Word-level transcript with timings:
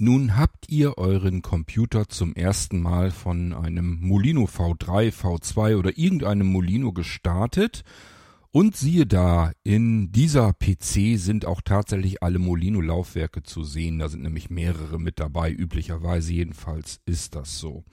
Nun 0.00 0.36
habt 0.36 0.68
ihr 0.68 0.96
euren 0.96 1.42
Computer 1.42 2.08
zum 2.08 2.32
ersten 2.36 2.80
Mal 2.80 3.10
von 3.10 3.52
einem 3.52 3.98
Molino 4.00 4.44
V3, 4.44 5.10
V2 5.10 5.76
oder 5.76 5.98
irgendeinem 5.98 6.46
Molino 6.46 6.92
gestartet 6.92 7.82
und 8.52 8.76
siehe 8.76 9.06
da, 9.06 9.50
in 9.64 10.12
dieser 10.12 10.52
PC 10.52 11.18
sind 11.18 11.46
auch 11.46 11.60
tatsächlich 11.62 12.22
alle 12.22 12.38
Molino-Laufwerke 12.38 13.42
zu 13.42 13.64
sehen. 13.64 13.98
Da 13.98 14.08
sind 14.08 14.22
nämlich 14.22 14.50
mehrere 14.50 15.00
mit 15.00 15.18
dabei, 15.18 15.50
üblicherweise 15.50 16.32
jedenfalls 16.32 17.00
ist 17.04 17.34
das 17.34 17.58
so. 17.58 17.84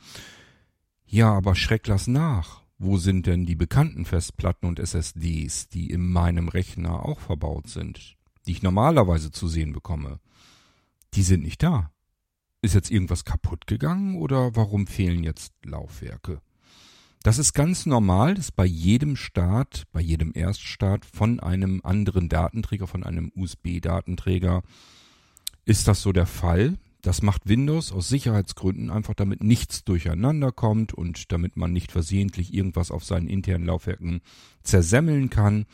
Ja, 1.08 1.34
aber 1.34 1.56
schreck 1.56 1.88
lass 1.88 2.06
nach. 2.06 2.62
Wo 2.78 2.98
sind 2.98 3.26
denn 3.26 3.48
die 3.48 3.56
bekannten 3.56 4.06
Festplatten 4.06 4.68
und 4.68 4.78
SSDs, 4.78 5.70
die 5.70 5.90
in 5.90 6.08
meinem 6.08 6.50
Rechner 6.50 7.04
auch 7.04 7.20
verbaut 7.20 7.68
sind, 7.68 8.16
die 8.46 8.52
ich 8.52 8.62
normalerweise 8.62 9.32
zu 9.32 9.48
sehen 9.48 9.74
bekomme? 9.74 10.20
Die 11.16 11.24
sind 11.24 11.42
nicht 11.42 11.64
da. 11.64 11.90
Ist 12.66 12.74
jetzt 12.74 12.90
irgendwas 12.90 13.26
kaputt 13.26 13.68
gegangen 13.68 14.16
oder 14.16 14.56
warum 14.56 14.88
fehlen 14.88 15.24
jetzt 15.24 15.54
Laufwerke? 15.64 16.42
Das 17.22 17.38
ist 17.38 17.54
ganz 17.54 17.86
normal, 17.86 18.34
dass 18.34 18.52
bei 18.52 18.66
jedem 18.66 19.16
Start, 19.18 19.84
bei 19.92 20.02
jedem 20.02 20.32
Erststart 20.34 21.06
von 21.06 21.40
einem 21.40 21.82
anderen 21.84 22.28
Datenträger, 22.28 22.88
von 22.88 23.04
einem 23.04 23.32
USB-Datenträger, 23.36 24.64
ist 25.66 25.88
das 25.88 26.02
so 26.02 26.12
der 26.12 26.26
Fall. 26.26 26.80
Das 27.04 27.22
macht 27.22 27.48
Windows 27.48 27.92
aus 27.92 28.10
Sicherheitsgründen 28.10 28.90
einfach, 28.90 29.14
damit 29.14 29.44
nichts 29.44 29.84
durcheinander 29.84 30.52
kommt 30.52 30.92
und 30.92 31.32
damit 31.32 31.58
man 31.58 31.72
nicht 31.72 31.92
versehentlich 31.92 32.52
irgendwas 32.52 32.90
auf 32.90 33.04
seinen 33.04 33.28
internen 33.28 33.68
Laufwerken 33.68 34.22
zersemmeln 34.64 35.30
kann. 35.30 35.68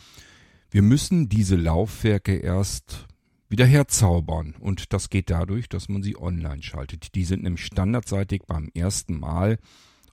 Wir 0.70 0.82
müssen 0.82 1.30
diese 1.30 1.56
Laufwerke 1.56 2.36
erst 2.36 3.08
wieder 3.52 3.66
herzaubern. 3.66 4.56
Und 4.60 4.94
das 4.94 5.10
geht 5.10 5.30
dadurch, 5.30 5.68
dass 5.68 5.90
man 5.90 6.02
sie 6.02 6.18
online 6.18 6.64
schaltet. 6.64 7.14
Die 7.16 7.26
sind 7.26 7.44
nämlich 7.44 7.66
standardseitig 7.66 8.44
beim 8.48 8.70
ersten 8.74 9.20
Mal 9.20 9.60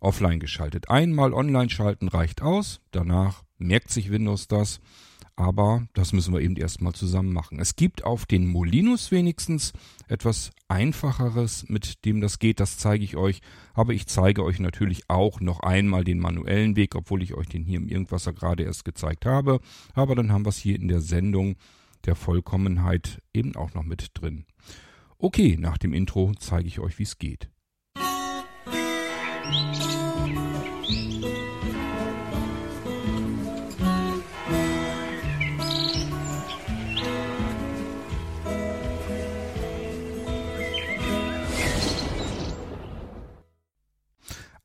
offline 0.01 0.41
geschaltet. 0.41 0.91
Einmal 0.91 1.33
online 1.33 1.71
schalten 1.71 2.09
reicht 2.09 2.43
aus. 2.43 2.81
Danach 2.91 3.45
merkt 3.57 3.91
sich 3.91 4.11
Windows 4.11 4.49
das. 4.49 4.81
Aber 5.37 5.87
das 5.93 6.12
müssen 6.12 6.35
wir 6.35 6.41
eben 6.41 6.57
erstmal 6.57 6.95
zusammen 6.95 7.33
machen. 7.33 7.61
Es 7.61 7.77
gibt 7.77 8.03
auf 8.03 8.27
den 8.27 8.49
Molinos 8.49 9.12
wenigstens 9.12 9.73
etwas 10.09 10.51
einfacheres, 10.67 11.69
mit 11.69 12.05
dem 12.05 12.21
das 12.21 12.41
geht. 12.41 12.59
Das 12.59 12.77
zeige 12.77 13.05
ich 13.05 13.17
euch. 13.17 13.41
Aber 13.73 13.93
ich 13.93 14.09
zeige 14.09 14.43
euch 14.43 14.59
natürlich 14.59 15.09
auch 15.09 15.41
noch 15.41 15.61
einmal 15.61 16.03
den 16.03 16.19
manuellen 16.19 16.75
Weg, 16.75 16.97
obwohl 16.97 17.23
ich 17.23 17.34
euch 17.34 17.47
den 17.47 17.62
hier 17.62 17.79
im 17.79 17.87
Irgendwasser 17.87 18.33
gerade 18.33 18.65
erst 18.65 18.84
gezeigt 18.84 19.27
habe. 19.27 19.61
Aber 19.95 20.17
dann 20.17 20.33
haben 20.33 20.45
wir 20.45 20.51
es 20.51 20.59
hier 20.59 20.75
in 20.75 20.89
der 20.89 21.01
Sendung 21.01 21.55
der 22.05 22.15
Vollkommenheit 22.15 23.23
eben 23.33 23.57
auch 23.57 23.75
noch 23.75 23.85
mit 23.85 24.11
drin. 24.15 24.47
Okay, 25.19 25.57
nach 25.59 25.79
dem 25.79 25.93
Intro 25.93 26.33
zeige 26.39 26.69
ich 26.69 26.79
euch, 26.79 26.99
wie 26.99 27.05
es 27.05 27.19
geht. 27.19 27.51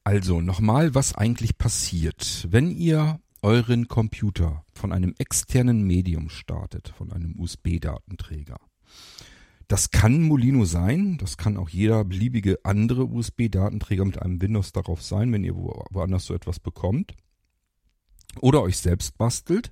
Also 0.06 0.42
nochmal, 0.42 0.94
was 0.94 1.16
eigentlich 1.16 1.58
passiert, 1.58 2.46
wenn 2.52 2.70
ihr 2.70 3.20
euren 3.42 3.88
Computer 3.88 4.64
von 4.84 4.92
einem 4.92 5.16
externen 5.18 5.84
Medium 5.84 6.28
startet, 6.28 6.90
von 6.90 7.14
einem 7.14 7.40
USB-Datenträger. 7.40 8.58
Das 9.70 9.92
kann 9.92 10.24
Molino 10.24 10.66
sein, 10.66 11.18
das 11.20 11.38
kann 11.38 11.56
auch 11.56 11.70
jeder 11.70 12.04
beliebige 12.04 12.60
andere 12.66 13.06
USB-Datenträger 13.06 14.04
mit 14.04 14.22
einem 14.22 14.42
Windows 14.42 14.74
darauf 14.74 15.02
sein, 15.02 15.32
wenn 15.32 15.46
ihr 15.46 15.56
woanders 15.56 16.26
so 16.26 16.34
etwas 16.34 16.60
bekommt. 16.60 17.14
Oder 18.42 18.62
euch 18.62 18.76
selbst 18.76 19.18
bastelt. 19.18 19.72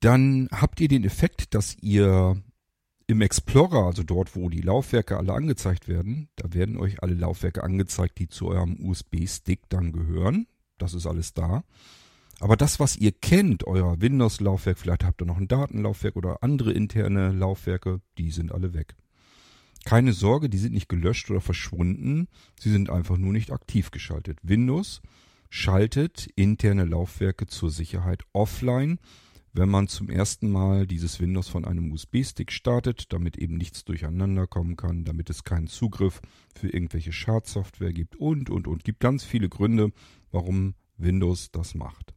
Dann 0.00 0.50
habt 0.52 0.82
ihr 0.82 0.88
den 0.88 1.04
Effekt, 1.04 1.54
dass 1.54 1.74
ihr 1.80 2.42
im 3.06 3.22
Explorer, 3.22 3.86
also 3.86 4.02
dort, 4.02 4.36
wo 4.36 4.50
die 4.50 4.60
Laufwerke 4.60 5.16
alle 5.16 5.32
angezeigt 5.32 5.88
werden, 5.88 6.28
da 6.36 6.52
werden 6.52 6.76
euch 6.76 7.02
alle 7.02 7.14
Laufwerke 7.14 7.64
angezeigt, 7.64 8.18
die 8.18 8.28
zu 8.28 8.48
eurem 8.48 8.76
USB-Stick 8.84 9.62
dann 9.70 9.92
gehören. 9.92 10.46
Das 10.76 10.92
ist 10.92 11.06
alles 11.06 11.32
da. 11.32 11.64
Aber 12.44 12.58
das, 12.58 12.78
was 12.78 12.98
ihr 12.98 13.10
kennt, 13.10 13.66
euer 13.66 14.02
Windows-Laufwerk, 14.02 14.78
vielleicht 14.78 15.02
habt 15.02 15.22
ihr 15.22 15.24
noch 15.24 15.38
ein 15.38 15.48
Datenlaufwerk 15.48 16.14
oder 16.14 16.42
andere 16.42 16.72
interne 16.72 17.32
Laufwerke, 17.32 18.02
die 18.18 18.30
sind 18.30 18.52
alle 18.52 18.74
weg. 18.74 18.96
Keine 19.86 20.12
Sorge, 20.12 20.50
die 20.50 20.58
sind 20.58 20.74
nicht 20.74 20.90
gelöscht 20.90 21.30
oder 21.30 21.40
verschwunden, 21.40 22.28
sie 22.60 22.70
sind 22.70 22.90
einfach 22.90 23.16
nur 23.16 23.32
nicht 23.32 23.50
aktiv 23.50 23.92
geschaltet. 23.92 24.40
Windows 24.42 25.00
schaltet 25.48 26.28
interne 26.36 26.84
Laufwerke 26.84 27.46
zur 27.46 27.70
Sicherheit 27.70 28.24
offline, 28.34 28.98
wenn 29.54 29.70
man 29.70 29.88
zum 29.88 30.10
ersten 30.10 30.50
Mal 30.50 30.86
dieses 30.86 31.20
Windows 31.20 31.48
von 31.48 31.64
einem 31.64 31.92
USB-Stick 31.92 32.52
startet, 32.52 33.10
damit 33.14 33.38
eben 33.38 33.56
nichts 33.56 33.86
durcheinander 33.86 34.46
kommen 34.46 34.76
kann, 34.76 35.06
damit 35.06 35.30
es 35.30 35.44
keinen 35.44 35.68
Zugriff 35.68 36.20
für 36.54 36.68
irgendwelche 36.68 37.12
Schadsoftware 37.12 37.94
gibt 37.94 38.16
und, 38.16 38.50
und, 38.50 38.68
und. 38.68 38.84
Gibt 38.84 39.00
ganz 39.00 39.24
viele 39.24 39.48
Gründe, 39.48 39.92
warum 40.30 40.74
Windows 40.98 41.50
das 41.50 41.74
macht. 41.74 42.13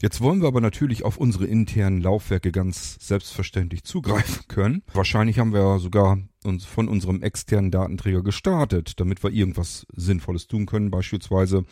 Jetzt 0.00 0.20
wollen 0.20 0.40
wir 0.40 0.46
aber 0.46 0.60
natürlich 0.60 1.04
auf 1.04 1.16
unsere 1.16 1.46
internen 1.46 2.00
Laufwerke 2.00 2.52
ganz 2.52 2.98
selbstverständlich 3.00 3.82
zugreifen 3.82 4.44
können. 4.48 4.84
Wahrscheinlich 4.92 5.40
haben 5.40 5.52
wir 5.52 5.80
sogar 5.80 6.18
uns 6.44 6.64
von 6.64 6.86
unserem 6.86 7.20
externen 7.22 7.72
Datenträger 7.72 8.22
gestartet, 8.22 9.00
damit 9.00 9.24
wir 9.24 9.30
irgendwas 9.30 9.86
Sinnvolles 9.92 10.46
tun 10.46 10.66
können. 10.66 10.92
Beispielsweise 10.92 11.64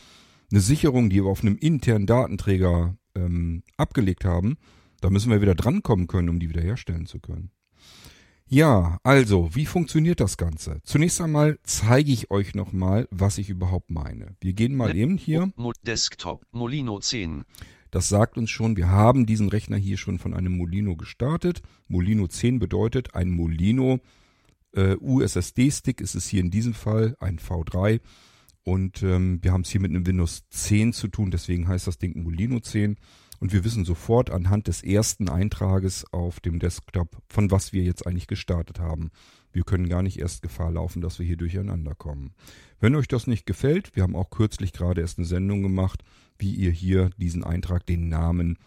eine 0.50 0.60
Sicherung, 0.60 1.09
die 1.09 1.22
wir 1.22 1.31
auf 1.31 1.42
einem 1.42 1.56
internen 1.56 2.06
Datenträger 2.06 2.97
ähm, 3.15 3.62
abgelegt 3.76 4.25
haben. 4.25 4.56
Da 5.00 5.10
müssen 5.10 5.31
wir 5.31 5.41
wieder 5.41 5.54
drankommen 5.54 6.09
können, 6.09 6.28
um 6.28 6.41
die 6.41 6.48
wiederherstellen 6.48 7.06
zu 7.06 7.20
können. 7.20 7.53
Ja, 8.48 8.98
also, 9.03 9.54
wie 9.54 9.66
funktioniert 9.66 10.20
das 10.20 10.36
Ganze? 10.36 10.81
Zunächst 10.84 11.20
einmal 11.20 11.59
zeige 11.65 12.12
ich 12.12 12.31
euch 12.31 12.54
nochmal, 12.54 13.09
was 13.10 13.38
ich 13.38 13.50
überhaupt 13.50 13.91
meine. 13.91 14.36
Wir 14.41 14.53
gehen 14.53 14.76
mal 14.76 14.97
eben 14.97 15.16
hier. 15.16 15.53
Desktop, 15.84 16.44
Molino 16.53 17.00
10. 17.00 17.44
Das 17.96 18.10
sagt 18.10 18.36
uns 18.36 18.50
schon, 18.50 18.76
wir 18.76 18.90
haben 18.90 19.24
diesen 19.24 19.48
Rechner 19.48 19.78
hier 19.78 19.96
schon 19.96 20.18
von 20.18 20.34
einem 20.34 20.54
Molino 20.54 20.96
gestartet. 20.96 21.62
Molino 21.88 22.26
10 22.26 22.58
bedeutet 22.58 23.14
ein 23.14 23.30
Molino 23.30 24.00
äh, 24.72 24.96
USSD-Stick 25.00 26.02
ist 26.02 26.14
es 26.14 26.26
hier 26.26 26.42
in 26.42 26.50
diesem 26.50 26.74
Fall, 26.74 27.16
ein 27.20 27.38
V3. 27.38 28.02
Und 28.64 29.02
ähm, 29.02 29.38
wir 29.40 29.50
haben 29.50 29.62
es 29.62 29.70
hier 29.70 29.80
mit 29.80 29.92
einem 29.92 30.06
Windows 30.06 30.44
10 30.50 30.92
zu 30.92 31.08
tun, 31.08 31.30
deswegen 31.30 31.68
heißt 31.68 31.86
das 31.86 31.96
Ding 31.96 32.22
Molino 32.22 32.60
10. 32.60 32.96
Und 33.40 33.54
wir 33.54 33.64
wissen 33.64 33.86
sofort 33.86 34.28
anhand 34.28 34.66
des 34.66 34.82
ersten 34.82 35.30
Eintrages 35.30 36.04
auf 36.12 36.40
dem 36.40 36.58
Desktop, 36.58 37.22
von 37.30 37.50
was 37.50 37.72
wir 37.72 37.82
jetzt 37.82 38.06
eigentlich 38.06 38.26
gestartet 38.26 38.78
haben. 38.78 39.10
Wir 39.52 39.62
können 39.62 39.88
gar 39.88 40.02
nicht 40.02 40.18
erst 40.18 40.42
Gefahr 40.42 40.70
laufen, 40.70 41.00
dass 41.00 41.18
wir 41.18 41.24
hier 41.24 41.38
durcheinander 41.38 41.94
kommen. 41.94 42.34
Wenn 42.78 42.94
euch 42.94 43.08
das 43.08 43.26
nicht 43.26 43.46
gefällt, 43.46 43.96
wir 43.96 44.02
haben 44.02 44.16
auch 44.16 44.28
kürzlich 44.28 44.74
gerade 44.74 45.00
erst 45.00 45.16
eine 45.16 45.26
Sendung 45.26 45.62
gemacht, 45.62 46.02
wie 46.38 46.54
ihr 46.54 46.70
hier 46.70 47.10
diesen 47.16 47.44
Eintrag, 47.44 47.86
den 47.86 48.08
Namen 48.08 48.58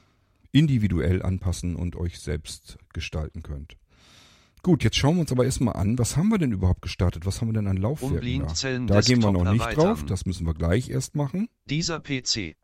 individuell 0.52 1.22
anpassen 1.22 1.76
und 1.76 1.96
euch 1.96 2.20
selbst 2.20 2.78
gestalten 2.94 3.44
könnt. 3.44 3.78
Gut, 4.62 4.84
jetzt 4.84 4.98
schauen 4.98 5.16
wir 5.16 5.22
uns 5.22 5.32
aber 5.32 5.46
erstmal 5.46 5.76
an, 5.76 5.98
was 5.98 6.18
haben 6.18 6.30
wir 6.30 6.38
denn 6.38 6.52
überhaupt 6.52 6.82
gestartet? 6.82 7.26
Was 7.26 7.40
haben 7.40 7.50
wir 7.50 7.54
denn 7.54 7.68
an 7.68 7.78
Laufwerken 7.78 8.46
da? 8.88 8.94
Da 8.94 9.02
gehen 9.02 9.24
wir 9.24 9.32
noch 9.32 9.50
nicht 9.50 9.62
erweitern. 9.62 9.86
drauf, 9.86 10.06
das 10.06 10.26
müssen 10.26 10.46
wir 10.46 10.54
gleich 10.54 10.90
erst 10.90 11.16
machen. 11.16 11.48
Dieser 11.66 12.00
PC. 12.00 12.58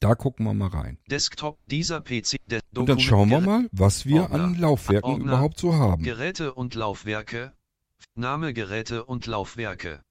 Da 0.00 0.14
gucken 0.14 0.46
wir 0.46 0.54
mal 0.54 0.68
rein. 0.68 0.98
Desktop, 1.10 1.58
dieser 1.66 2.00
PC. 2.00 2.36
De 2.46 2.60
und 2.74 2.88
dann 2.88 3.00
schauen 3.00 3.28
wir 3.28 3.40
mal, 3.40 3.68
was 3.72 4.06
wir 4.06 4.22
Ordner, 4.22 4.44
an 4.44 4.58
Laufwerken 4.58 5.10
Ordner, 5.10 5.24
überhaupt 5.26 5.58
so 5.58 5.74
haben. 5.74 6.02
Geräte 6.02 6.54
und 6.54 6.74
Laufwerke. 6.74 7.52
Name 8.14 8.54
Geräte 8.54 9.04
und 9.04 9.26
Laufwerke. 9.26 10.02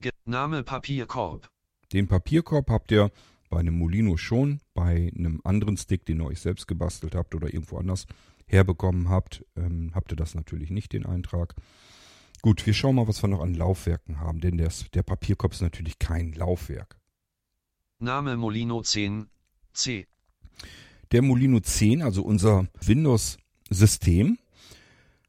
Ge 0.00 0.12
Name 0.24 0.62
Papierkorb. 0.62 1.48
Den 1.92 2.08
Papierkorb 2.08 2.70
habt 2.70 2.90
ihr 2.90 3.10
bei 3.50 3.58
einem 3.58 3.76
Molino 3.76 4.16
schon, 4.16 4.60
bei 4.72 5.12
einem 5.14 5.40
anderen 5.44 5.76
Stick, 5.76 6.06
den 6.06 6.20
ihr 6.20 6.26
euch 6.26 6.40
selbst 6.40 6.66
gebastelt 6.66 7.14
habt 7.14 7.34
oder 7.34 7.52
irgendwo 7.52 7.76
anders 7.76 8.06
herbekommen 8.46 9.08
habt, 9.08 9.44
ähm, 9.56 9.92
habt 9.94 10.12
ihr 10.12 10.16
das 10.16 10.34
natürlich 10.34 10.70
nicht, 10.70 10.92
den 10.92 11.04
Eintrag. 11.04 11.54
Gut, 12.40 12.66
wir 12.66 12.74
schauen 12.74 12.96
mal, 12.96 13.06
was 13.06 13.22
wir 13.22 13.28
noch 13.28 13.40
an 13.40 13.54
Laufwerken 13.54 14.20
haben, 14.20 14.40
denn 14.40 14.56
der, 14.56 14.70
der 14.94 15.02
Papierkorb 15.02 15.52
ist 15.52 15.60
natürlich 15.60 15.98
kein 15.98 16.32
Laufwerk. 16.32 16.98
Name 17.98 18.36
Molino 18.36 18.82
10 18.82 19.28
C. 19.72 20.06
Der 21.12 21.22
Molino 21.22 21.60
10, 21.60 22.02
also 22.02 22.22
unser 22.22 22.68
Windows-System, 22.80 24.38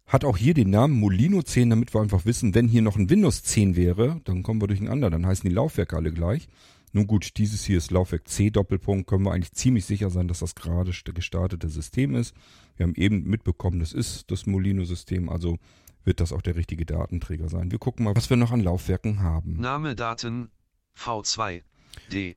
hat 0.05 0.25
auch 0.25 0.37
hier 0.37 0.53
den 0.53 0.69
Namen 0.69 0.99
Molino 0.99 1.41
10, 1.41 1.69
damit 1.69 1.93
wir 1.93 2.01
einfach 2.01 2.25
wissen, 2.25 2.53
wenn 2.53 2.67
hier 2.67 2.81
noch 2.81 2.97
ein 2.97 3.09
Windows 3.09 3.43
10 3.43 3.75
wäre, 3.75 4.21
dann 4.25 4.43
kommen 4.43 4.61
wir 4.61 4.67
durcheinander, 4.67 5.09
dann 5.09 5.25
heißen 5.25 5.47
die 5.47 5.55
Laufwerke 5.55 5.95
alle 5.95 6.11
gleich. 6.11 6.47
Nun 6.91 7.07
gut, 7.07 7.37
dieses 7.37 7.63
hier 7.63 7.79
ist 7.79 7.89
Laufwerk 7.89 8.27
C 8.27 8.51
Doppelpunkt, 8.51 9.07
können 9.07 9.25
wir 9.25 9.31
eigentlich 9.31 9.53
ziemlich 9.53 9.85
sicher 9.85 10.11
sein, 10.11 10.27
dass 10.27 10.39
das 10.39 10.53
gerade 10.53 10.91
gestartete 10.91 11.67
System 11.67 12.13
ist. 12.13 12.35
Wir 12.75 12.85
haben 12.85 12.93
eben 12.95 13.23
mitbekommen, 13.23 13.79
das 13.79 13.93
ist 13.93 14.29
das 14.29 14.45
Molino-System, 14.45 15.27
also 15.29 15.57
wird 16.03 16.19
das 16.19 16.31
auch 16.31 16.41
der 16.41 16.55
richtige 16.55 16.85
Datenträger 16.85 17.49
sein. 17.49 17.71
Wir 17.71 17.79
gucken 17.79 18.05
mal, 18.05 18.15
was 18.15 18.29
wir 18.29 18.37
noch 18.37 18.51
an 18.51 18.59
Laufwerken 18.59 19.21
haben. 19.21 19.59
Name 19.59 19.95
Daten 19.95 20.51
V2 20.95 21.63
D. 22.11 22.35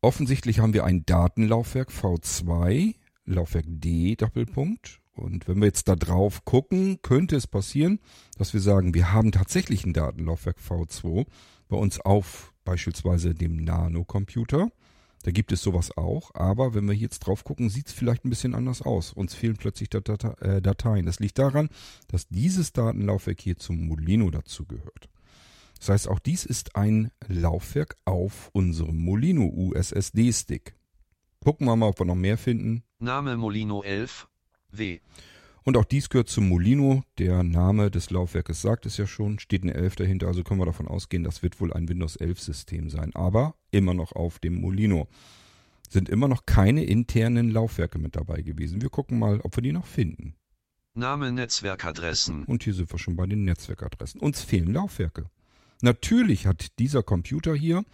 Offensichtlich 0.00 0.58
haben 0.58 0.72
wir 0.72 0.84
ein 0.84 1.04
Datenlaufwerk 1.06 1.90
V2, 1.90 2.96
Laufwerk 3.24 3.66
D, 3.68 4.16
Doppelpunkt. 4.16 5.00
Und 5.16 5.48
wenn 5.48 5.58
wir 5.58 5.66
jetzt 5.66 5.88
da 5.88 5.96
drauf 5.96 6.44
gucken, 6.44 7.00
könnte 7.02 7.36
es 7.36 7.46
passieren, 7.46 8.00
dass 8.36 8.52
wir 8.52 8.60
sagen, 8.60 8.94
wir 8.94 9.12
haben 9.12 9.32
tatsächlich 9.32 9.84
ein 9.84 9.94
Datenlaufwerk 9.94 10.58
V2 10.58 11.26
bei 11.68 11.76
uns 11.76 12.00
auf 12.00 12.52
beispielsweise 12.64 13.34
dem 13.34 13.56
Nano-Computer. 13.56 14.70
Da 15.22 15.30
gibt 15.30 15.50
es 15.52 15.62
sowas 15.62 15.96
auch, 15.96 16.34
aber 16.34 16.74
wenn 16.74 16.86
wir 16.86 16.94
jetzt 16.94 17.20
drauf 17.20 17.44
gucken, 17.44 17.70
sieht 17.70 17.88
es 17.88 17.92
vielleicht 17.92 18.24
ein 18.24 18.30
bisschen 18.30 18.54
anders 18.54 18.82
aus. 18.82 19.12
Uns 19.12 19.34
fehlen 19.34 19.56
plötzlich 19.56 19.88
äh, 19.92 20.60
Dateien. 20.60 21.06
Das 21.06 21.18
liegt 21.18 21.38
daran, 21.38 21.68
dass 22.08 22.28
dieses 22.28 22.72
Datenlaufwerk 22.72 23.40
hier 23.40 23.56
zum 23.56 23.86
Molino 23.86 24.30
dazugehört. 24.30 25.08
Das 25.78 25.88
heißt, 25.88 26.08
auch 26.08 26.18
dies 26.18 26.44
ist 26.44 26.76
ein 26.76 27.10
Laufwerk 27.26 27.96
auf 28.04 28.50
unserem 28.52 28.98
Molino 28.98 29.46
USSD-Stick. 29.46 30.76
Gucken 31.40 31.66
wir 31.66 31.76
mal, 31.76 31.88
ob 31.88 32.00
wir 32.00 32.06
noch 32.06 32.14
mehr 32.14 32.38
finden. 32.38 32.82
Name 32.98 33.36
Molino 33.36 33.82
11 33.82 34.28
W. 34.78 35.00
Und 35.66 35.76
auch 35.76 35.84
dies 35.84 36.08
gehört 36.08 36.28
zum 36.28 36.48
Molino. 36.48 37.02
Der 37.18 37.42
Name 37.42 37.90
des 37.90 38.10
Laufwerkes 38.10 38.62
sagt 38.62 38.86
es 38.86 38.96
ja 38.98 39.06
schon, 39.06 39.40
steht 39.40 39.64
eine 39.64 39.74
11 39.74 39.96
dahinter, 39.96 40.28
also 40.28 40.44
können 40.44 40.60
wir 40.60 40.66
davon 40.66 40.86
ausgehen, 40.86 41.24
das 41.24 41.42
wird 41.42 41.60
wohl 41.60 41.72
ein 41.72 41.88
Windows 41.88 42.14
11 42.14 42.40
System 42.40 42.88
sein, 42.88 43.12
aber 43.16 43.56
immer 43.72 43.92
noch 43.92 44.12
auf 44.12 44.38
dem 44.38 44.60
Molino. 44.60 45.08
Sind 45.88 46.08
immer 46.08 46.28
noch 46.28 46.46
keine 46.46 46.84
internen 46.84 47.50
Laufwerke 47.50 47.98
mit 47.98 48.14
dabei 48.14 48.42
gewesen. 48.42 48.80
Wir 48.80 48.90
gucken 48.90 49.18
mal, 49.18 49.40
ob 49.40 49.56
wir 49.56 49.62
die 49.62 49.72
noch 49.72 49.86
finden. 49.86 50.34
Name 50.94 51.32
Netzwerkadressen. 51.32 52.44
Und 52.44 52.62
hier 52.62 52.74
sind 52.74 52.92
wir 52.92 52.98
schon 52.98 53.16
bei 53.16 53.26
den 53.26 53.44
Netzwerkadressen. 53.44 54.20
Uns 54.20 54.42
fehlen 54.42 54.72
Laufwerke. 54.72 55.28
Natürlich 55.82 56.46
hat 56.46 56.78
dieser 56.78 57.02
Computer 57.02 57.54
hier, 57.54 57.84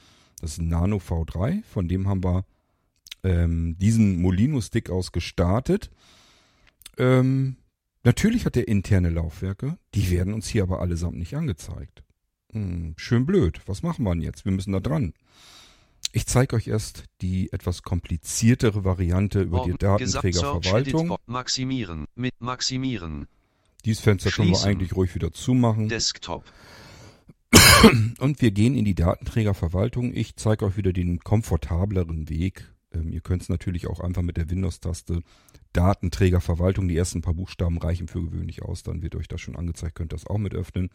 das 0.40 0.52
ist 0.52 0.58
ein 0.58 0.68
Nano 0.68 0.98
V3, 0.98 1.62
von 1.64 1.88
dem 1.88 2.06
haben 2.06 2.22
wir 2.22 2.44
ähm, 3.24 3.76
diesen 3.78 4.20
Molino-Stick 4.20 4.90
aus 4.90 5.10
gestartet. 5.10 5.90
Ähm, 6.98 7.56
natürlich 8.04 8.46
hat 8.46 8.56
er 8.56 8.68
interne 8.68 9.10
Laufwerke, 9.10 9.78
die 9.94 10.10
werden 10.10 10.34
uns 10.34 10.48
hier 10.48 10.62
aber 10.62 10.80
allesamt 10.80 11.18
nicht 11.18 11.34
angezeigt. 11.34 12.02
Hm, 12.52 12.94
schön 12.96 13.26
blöd. 13.26 13.60
Was 13.66 13.82
machen 13.82 14.04
wir 14.04 14.12
denn 14.14 14.22
jetzt? 14.22 14.44
Wir 14.44 14.52
müssen 14.52 14.72
da 14.72 14.80
dran. 14.80 15.14
Ich 16.12 16.26
zeige 16.26 16.56
euch 16.56 16.68
erst 16.68 17.04
die 17.22 17.50
etwas 17.52 17.82
kompliziertere 17.82 18.84
Variante 18.84 19.40
über 19.40 19.64
die 19.64 19.72
Datenträgerverwaltung. 19.72 21.16
Maximieren, 21.26 22.06
mit 22.14 22.34
maximieren. 22.38 23.28
Dieses 23.84 24.02
Fenster 24.02 24.30
können 24.30 24.50
wir 24.50 24.62
eigentlich 24.64 24.94
ruhig 24.94 25.14
wieder 25.14 25.32
zumachen. 25.32 25.88
Desktop. 25.88 26.44
Und 28.20 28.40
wir 28.40 28.50
gehen 28.50 28.76
in 28.76 28.84
die 28.84 28.94
Datenträgerverwaltung. 28.94 30.12
Ich 30.14 30.36
zeige 30.36 30.66
euch 30.66 30.76
wieder 30.76 30.92
den 30.92 31.20
komfortableren 31.20 32.28
Weg. 32.28 32.71
Ähm, 32.94 33.12
ihr 33.12 33.20
könnt 33.20 33.42
es 33.42 33.48
natürlich 33.48 33.86
auch 33.86 34.00
einfach 34.00 34.22
mit 34.22 34.36
der 34.36 34.50
Windows-Taste 34.50 35.22
Datenträgerverwaltung. 35.72 36.88
Die 36.88 36.96
ersten 36.96 37.22
paar 37.22 37.34
Buchstaben 37.34 37.78
reichen 37.78 38.08
für 38.08 38.22
gewöhnlich 38.22 38.62
aus. 38.62 38.82
Dann 38.82 39.02
wird 39.02 39.14
euch 39.14 39.28
das 39.28 39.40
schon 39.40 39.56
angezeigt. 39.56 39.94
Könnt 39.94 40.12
das 40.12 40.26
auch 40.26 40.38
mit 40.38 40.54
öffnen. 40.54 40.90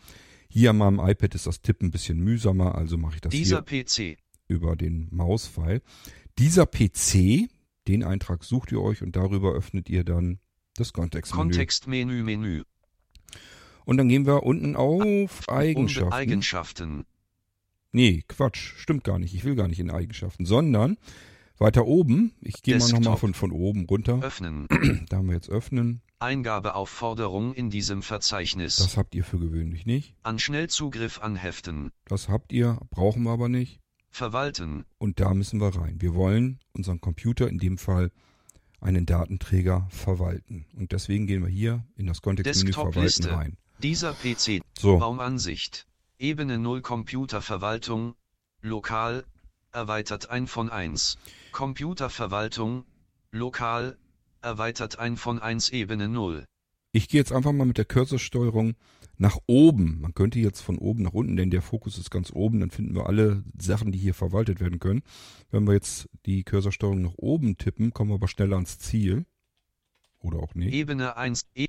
Hier 0.50 0.70
an 0.72 0.78
meinem 0.78 1.00
iPad 1.00 1.36
ist 1.36 1.48
das 1.48 1.62
Tippen 1.62 1.88
ein 1.88 1.92
bisschen 1.92 2.20
mühsamer. 2.20 2.76
Also 2.76 2.98
mache 2.98 3.16
ich 3.16 3.22
das 3.22 3.32
Dieser 3.32 3.64
hier 3.68 3.84
PC. 3.84 4.18
über 4.48 4.76
den 4.76 5.08
Mauspfeil. 5.12 5.82
Dieser 6.38 6.66
PC, 6.66 7.50
den 7.88 8.04
Eintrag 8.04 8.44
sucht 8.44 8.72
ihr 8.72 8.82
euch 8.82 9.02
und 9.02 9.16
darüber 9.16 9.54
öffnet 9.54 9.90
ihr 9.90 10.04
dann 10.04 10.40
das 10.76 10.94
Kontextmenü. 10.94 11.44
Kontextmenü, 11.44 12.24
Menü. 12.24 12.64
Und 13.86 13.98
dann 13.98 14.10
gehen 14.10 14.26
wir 14.26 14.44
unten 14.44 14.76
auf 14.76 15.48
Eigenschaften. 15.50 16.14
Eigenschaften. 16.14 17.06
Nee, 17.92 18.24
Quatsch, 18.28 18.74
stimmt 18.78 19.04
gar 19.04 19.18
nicht. 19.18 19.34
Ich 19.34 19.44
will 19.44 19.56
gar 19.56 19.68
nicht 19.68 19.80
in 19.80 19.90
Eigenschaften, 19.90 20.46
sondern 20.46 20.98
weiter 21.60 21.86
oben, 21.86 22.34
ich 22.42 22.62
gehe 22.62 22.78
mal 22.78 22.90
nochmal 22.90 23.18
von, 23.18 23.34
von 23.34 23.52
oben 23.52 23.86
runter. 23.86 24.22
Öffnen. 24.22 24.68
Da 25.10 25.18
haben 25.18 25.28
wir 25.28 25.36
jetzt 25.36 25.50
öffnen. 25.50 26.02
Eingabeaufforderung 26.20 27.54
in 27.54 27.70
diesem 27.70 28.02
Verzeichnis. 28.02 28.78
Das 28.78 28.98
habt 28.98 29.14
ihr 29.16 29.24
für 29.24 29.40
gewöhnlich 29.40 29.86
nicht. 29.86 30.16
An 30.24 30.40
Schnellzugriff 30.40 31.22
anheften. 31.22 31.92
Das 32.06 32.28
habt 32.28 32.52
ihr, 32.52 32.80
brauchen 32.90 33.24
wir 33.24 33.32
aber 33.32 33.50
nicht. 33.50 33.80
Verwalten. 34.10 34.86
Und 34.98 35.20
da 35.20 35.34
müssen 35.34 35.60
wir 35.62 35.76
rein. 35.76 36.02
Wir 36.02 36.16
wollen 36.16 36.60
unseren 36.74 37.02
Computer, 37.02 37.48
in 37.48 37.60
dem 37.60 37.78
Fall 37.78 38.12
einen 38.80 39.06
Datenträger, 39.06 39.88
verwalten. 39.92 40.66
Und 40.76 40.92
deswegen 40.92 41.28
gehen 41.28 41.44
wir 41.44 41.50
hier 41.50 41.86
in 41.96 42.08
das 42.08 42.22
Kontextmenü 42.22 42.74
Verwalten 42.74 43.26
rein. 43.26 43.58
Dieser 43.84 44.14
PC. 44.14 44.62
So, 44.78 44.98
Raumansicht. 44.98 45.86
Ebene 46.18 46.58
0 46.58 46.82
Computerverwaltung. 46.82 48.16
Lokal. 48.62 49.24
Erweitert 49.78 50.32
ein 50.32 50.48
von 50.48 50.72
1. 50.72 51.20
Computerverwaltung. 51.52 52.84
Lokal. 53.32 53.96
Erweitert 54.42 54.98
ein 54.98 55.18
von 55.18 55.38
1 55.38 55.70
Ebene 55.70 56.10
0. 56.10 56.46
ich 56.94 57.08
gehe 57.08 57.22
jetzt 57.22 57.32
einfach 57.32 57.52
mal 57.52 57.68
mit 57.68 57.78
der 57.78 57.86
Cursorsteuerung 57.86 58.74
nach 59.20 59.38
oben. 59.46 60.02
Man 60.02 60.16
könnte 60.16 60.40
jetzt 60.40 60.62
von 60.62 60.80
oben 60.80 61.04
nach 61.04 61.14
unten, 61.14 61.38
denn 61.38 61.52
der 61.52 61.62
Fokus 61.62 62.00
ist 62.00 62.10
ganz 62.10 62.32
oben, 62.34 62.60
dann 62.60 62.72
finden 62.72 62.96
wir 62.96 63.06
alle 63.06 63.44
Sachen, 63.56 63.92
die 63.92 64.00
hier 64.00 64.16
verwaltet 64.16 64.60
werden 64.62 64.80
können. 64.80 65.04
Wenn 65.52 65.68
wir 65.68 65.74
jetzt 65.74 66.10
die 66.26 66.44
Cursorsteuerung 66.44 67.04
nach 67.04 67.18
oben 67.18 67.60
tippen, 67.60 67.94
kommen 67.94 68.10
wir 68.10 68.16
aber 68.16 68.28
schneller 68.28 68.56
ans 68.56 68.80
Ziel. 68.80 69.28
Oder 70.18 70.40
auch 70.40 70.56
nicht. 70.56 70.74
Ebene 70.74 71.18
1. 71.18 71.46
E 71.54 71.68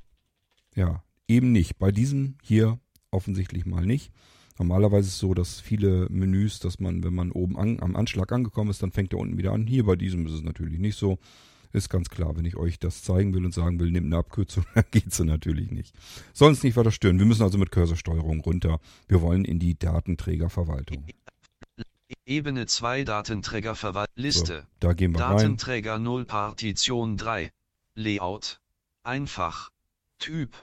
Ja, 0.75 1.05
eben 1.27 1.53
nicht. 1.53 1.77
Bei 1.79 1.93
diesem 1.93 2.39
hier 2.43 2.81
offensichtlich 3.11 3.67
mal 3.67 3.85
nicht. 3.85 4.13
Normalerweise 4.59 5.09
ist 5.09 5.15
es 5.15 5.19
so, 5.21 5.35
dass 5.35 5.61
viele 5.61 6.09
Menüs, 6.11 6.59
dass 6.59 6.81
man, 6.81 7.05
wenn 7.05 7.15
man 7.15 7.31
oben 7.31 7.57
an, 7.57 7.81
am 7.81 7.95
Anschlag 7.95 8.33
angekommen 8.33 8.71
ist, 8.71 8.83
dann 8.83 8.93
fängt 8.93 9.13
er 9.13 9.21
unten 9.21 9.39
wieder 9.39 9.53
an. 9.53 9.67
Hier 9.67 9.85
bei 9.85 9.97
diesem 9.97 10.27
ist 10.27 10.33
es 10.33 10.43
natürlich 10.43 10.79
nicht 10.79 10.97
so. 10.97 11.19
Ist 11.73 11.91
ganz 11.91 12.09
klar, 12.09 12.37
wenn 12.37 12.47
ich 12.47 12.57
euch 12.57 12.79
das 12.79 13.03
zeigen 13.03 13.35
will 13.35 13.45
und 13.45 13.53
sagen 13.53 13.79
will, 13.79 13.91
nehmt 13.91 14.07
eine 14.07 14.17
Abkürzung, 14.17 14.65
dann 14.75 14.85
geht's 14.91 15.19
so 15.19 15.25
natürlich 15.25 15.71
nicht. 15.71 15.95
Soll 16.33 16.49
uns 16.49 16.63
nicht 16.63 16.77
weiter 16.77 16.91
stören. 16.91 17.19
Wir 17.19 17.27
müssen 17.27 17.43
also 17.43 17.59
mit 17.59 17.71
Cursorsteuerung 17.71 18.41
runter. 18.41 18.81
Wir 19.07 19.21
wollen 19.21 19.45
in 19.45 19.59
die 19.59 19.79
Datenträgerverwaltung. 19.79 21.07
Ebene 22.25 22.67
2 22.67 23.05
Datenträgerverwaltung. 23.05 24.15
So, 24.17 24.23
Liste. 24.23 24.67
da 24.81 24.93
gehen 24.95 25.13
wir 25.13 25.21
rein. 25.21 25.37
Datenträger 25.37 25.99
0 25.99 26.25
Partition 26.25 27.17
3. 27.17 27.53
Layout. 27.95 28.61
Einfach. 29.03 29.71
Typ. 30.19 30.55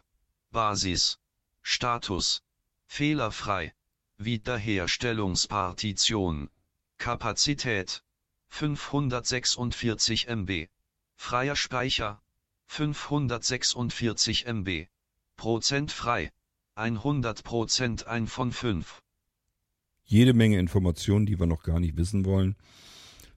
Basis. 0.52 1.20
Status. 1.62 2.42
Fehlerfrei. 2.88 3.74
Wiederherstellungspartition. 4.18 6.50
Kapazität. 6.98 8.04
546 8.48 10.28
MB. 10.28 10.68
Freier 11.16 11.56
Speicher. 11.56 12.22
546 12.68 14.46
MB. 14.46 14.88
Prozent 15.36 15.92
frei. 15.92 16.32
100% 16.78 18.06
ein 18.06 18.28
von 18.28 18.52
5. 18.52 19.02
jede 20.06 20.34
Menge 20.34 20.60
Informationen, 20.60 21.26
die 21.26 21.40
wir 21.40 21.48
noch 21.48 21.64
gar 21.64 21.80
nicht 21.80 21.98
wissen 21.98 22.26
wollen. 22.26 22.56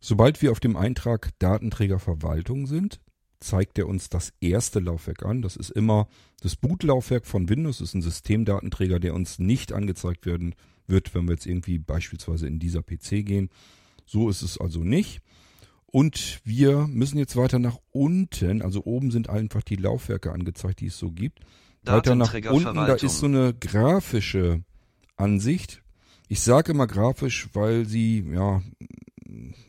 Sobald 0.01 0.43
wir 0.43 0.53
auf 0.53 0.61
dem 0.61 0.77
Eintrag 0.77 1.31
Datenträgerverwaltung 1.39 2.67
sind, 2.67 3.01
zeigt 3.41 3.79
er 3.79 3.87
uns 3.87 4.09
das 4.09 4.33
erste 4.41 4.81
Laufwerk 4.81 5.25
an. 5.25 5.43
Das 5.43 5.57
ist 5.57 5.71
immer 5.71 6.09
das 6.41 6.57
Bootlaufwerk 6.57 7.27
von 7.27 7.49
Windows, 7.49 7.79
das 7.79 7.91
ist 7.91 7.95
ein 7.95 8.03
Systemdatenträger, 8.03 9.01
der 9.01 9.15
uns 9.15 9.39
nicht 9.39 9.73
angezeigt 9.73 10.27
werden 10.27 10.55
wird, 10.87 11.15
wenn 11.15 11.27
wir 11.27 11.35
jetzt 11.35 11.47
irgendwie 11.47 11.79
beispielsweise 11.79 12.47
in 12.47 12.59
dieser 12.59 12.83
PC 12.83 13.25
gehen. 13.25 13.51
So 14.07 14.29
ist 14.29 14.43
es 14.43 14.59
also 14.59 14.83
nicht. 14.83 15.21
Und 15.87 16.41
wir 16.45 16.87
müssen 16.87 17.19
jetzt 17.19 17.37
weiter 17.37 17.59
nach 17.59 17.79
unten, 17.91 18.63
also 18.63 18.85
oben 18.85 19.11
sind 19.11 19.31
einfach 19.31 19.63
die 19.63 19.77
Laufwerke 19.77 20.33
angezeigt, 20.33 20.81
die 20.81 20.87
es 20.87 20.99
so 20.99 21.11
gibt. 21.11 21.41
Weiter 21.83 22.15
nach 22.15 22.35
unten, 22.35 22.75
da 22.75 22.95
ist 22.95 23.19
so 23.19 23.27
eine 23.27 23.55
grafische 23.55 24.63
Ansicht. 25.17 25.83
Ich 26.29 26.41
sage 26.41 26.73
immer 26.73 26.87
grafisch, 26.87 27.49
weil 27.55 27.87
sie, 27.87 28.21
ja, 28.31 28.63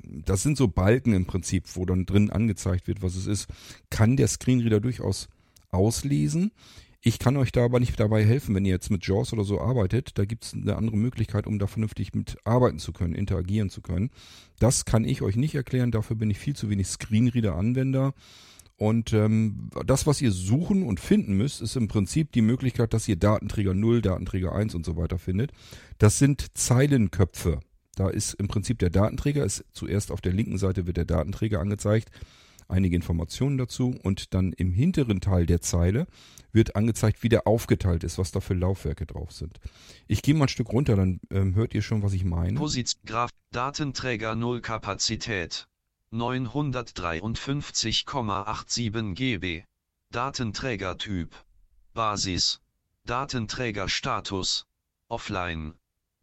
das 0.04 0.44
sind 0.44 0.58
so 0.58 0.68
Balken 0.68 1.14
im 1.14 1.26
Prinzip, 1.26 1.66
wo 1.76 1.86
dann 1.86 2.06
drin 2.06 2.30
angezeigt 2.30 2.88
wird, 2.88 3.02
was 3.02 3.16
es 3.16 3.28
ist. 3.28 3.48
Kann 3.90 4.18
der 4.18 4.28
Screenreader 4.28 4.80
durchaus 4.80 5.28
auslesen. 5.70 6.52
Ich 7.02 7.18
kann 7.18 7.38
euch 7.38 7.54
da 7.54 7.64
aber 7.64 7.80
nicht 7.80 7.98
dabei 7.98 8.26
helfen, 8.26 8.54
wenn 8.56 8.66
ihr 8.66 8.74
jetzt 8.74 8.92
mit 8.92 9.08
JAWS 9.08 9.32
oder 9.32 9.46
so 9.46 9.62
arbeitet. 9.62 10.18
Da 10.18 10.26
gibt 10.26 10.44
es 10.44 10.54
eine 10.54 10.76
andere 10.76 10.98
Möglichkeit, 10.98 11.48
um 11.48 11.58
da 11.58 11.66
vernünftig 11.66 12.14
mit 12.14 12.38
arbeiten 12.44 12.80
zu 12.80 12.92
können, 12.92 13.16
interagieren 13.16 13.70
zu 13.70 13.82
können. 13.82 14.10
Das 14.60 14.84
kann 14.84 15.06
ich 15.06 15.22
euch 15.22 15.38
nicht 15.38 15.56
erklären. 15.56 15.92
Dafür 15.92 16.18
bin 16.18 16.30
ich 16.30 16.40
viel 16.40 16.58
zu 16.58 16.70
wenig 16.70 16.88
Screenreader-Anwender. 16.88 18.14
Und 18.76 19.14
ähm, 19.14 19.70
das, 19.86 20.08
was 20.08 20.22
ihr 20.22 20.32
suchen 20.32 20.84
und 20.84 21.00
finden 21.00 21.36
müsst, 21.38 21.62
ist 21.62 21.78
im 21.78 21.88
Prinzip 21.88 22.32
die 22.34 22.42
Möglichkeit, 22.42 22.94
dass 22.94 23.08
ihr 23.08 23.18
Datenträger 23.18 23.74
0, 23.74 24.02
Datenträger 24.02 24.54
1 24.54 24.76
und 24.76 24.86
so 24.86 24.98
weiter 24.98 25.20
findet. 25.20 25.52
Das 26.00 26.18
sind 26.18 26.58
Zeilenköpfe. 26.58 27.60
Da 28.00 28.10
ist 28.10 28.34
im 28.36 28.48
Prinzip 28.48 28.80
der 28.80 28.92
Datenträger, 28.92 29.44
ist 29.44 29.66
zuerst 29.74 30.10
auf 30.10 30.22
der 30.22 30.32
linken 30.32 30.58
Seite 30.58 30.88
wird 30.88 30.96
der 30.96 31.04
Datenträger 31.04 31.60
angezeigt. 31.60 32.10
einige 32.70 32.96
Informationen 32.96 33.58
dazu 33.58 33.94
und 34.04 34.34
dann 34.34 34.54
im 34.54 34.72
hinteren 34.72 35.20
Teil 35.20 35.46
der 35.46 35.60
Zeile 35.60 36.08
wird 36.54 36.78
angezeigt, 36.78 37.24
wie 37.24 37.30
der 37.30 37.46
aufgeteilt 37.46 38.06
ist, 38.06 38.18
was 38.18 38.32
da 38.32 38.40
für 38.40 38.54
Laufwerke 38.54 39.06
drauf 39.06 39.34
sind. 39.34 39.60
Ich 40.08 40.22
gehe 40.22 40.34
mal 40.34 40.46
ein 40.46 40.50
Stück 40.50 40.70
runter, 40.70 40.96
dann 40.96 41.20
ähm, 41.30 41.56
hört 41.56 41.74
ihr 41.74 41.82
schon, 41.82 42.02
was 42.02 42.14
ich 42.14 42.24
meine. 42.24 42.58
Position 42.58 43.02
Graph 43.06 43.32
Datenträger 43.52 44.36
0 44.36 44.62
Kapazität 44.62 45.68
953,87 46.14 49.14
GB 49.14 49.64
Datenträgertyp 50.12 51.36
Basis 51.94 52.62
Datenträgerstatus 53.06 54.66
Offline 55.10 55.74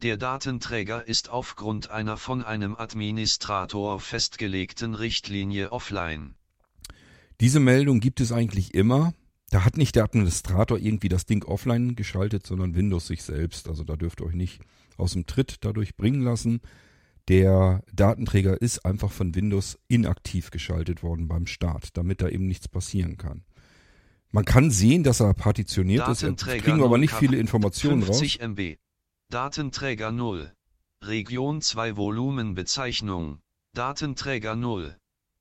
der 0.03 0.17
Datenträger 0.17 1.07
ist 1.07 1.31
aufgrund 1.31 1.91
einer 1.91 2.17
von 2.17 2.43
einem 2.43 2.77
Administrator 2.77 3.99
festgelegten 3.99 4.95
Richtlinie 4.95 5.73
offline. 5.73 6.35
Diese 7.41 7.61
Meldung 7.61 8.01
gibt 8.01 8.21
es 8.21 8.33
eigentlich 8.33 8.75
immer. 8.75 9.15
Da 9.51 9.65
hat 9.65 9.77
nicht 9.77 9.95
der 9.95 10.05
Administrator 10.05 10.79
irgendwie 10.79 11.09
das 11.09 11.27
Ding 11.27 11.45
offline 11.45 11.95
geschaltet, 11.95 12.47
sondern 12.47 12.75
Windows 12.75 13.07
sich 13.07 13.23
selbst. 13.23 13.69
Also 13.69 13.85
da 13.85 13.97
dürft 13.97 14.21
ihr 14.21 14.27
euch 14.27 14.35
nicht 14.35 14.61
aus 14.97 15.13
dem 15.13 15.27
Tritt 15.27 15.57
dadurch 15.61 15.97
bringen 15.97 16.23
lassen. 16.23 16.61
Der 17.29 17.83
Datenträger 17.93 18.61
ist 18.61 18.85
einfach 18.85 19.13
von 19.13 19.35
Windows 19.35 19.79
inaktiv 19.89 20.51
geschaltet 20.51 21.03
worden 21.03 21.29
beim 21.29 21.47
Start, 21.47 21.97
damit 21.97 22.21
da 22.23 22.29
eben 22.29 22.47
nichts 22.47 22.69
passieren 22.69 23.17
kann. 23.17 23.45
Man 24.31 24.45
kann 24.45 24.71
sehen, 24.71 25.03
dass 25.03 25.21
er 25.21 25.35
partitioniert 25.35 26.09
ist. 26.09 26.23
Jetzt 26.23 26.45
kriegen 26.45 26.79
wir 26.79 26.85
aber 26.85 26.99
nicht 26.99 27.15
viele 27.15 27.37
Informationen 27.37 28.03
50 28.03 28.41
raus. 28.41 28.49
MB. 28.49 28.77
Datenträger 29.29 30.13
0. 30.13 30.53
Region 31.03 31.61
2 31.61 31.97
Volumenbezeichnung. 31.97 33.41
Datenträger 33.75 34.55
0. 34.55 34.97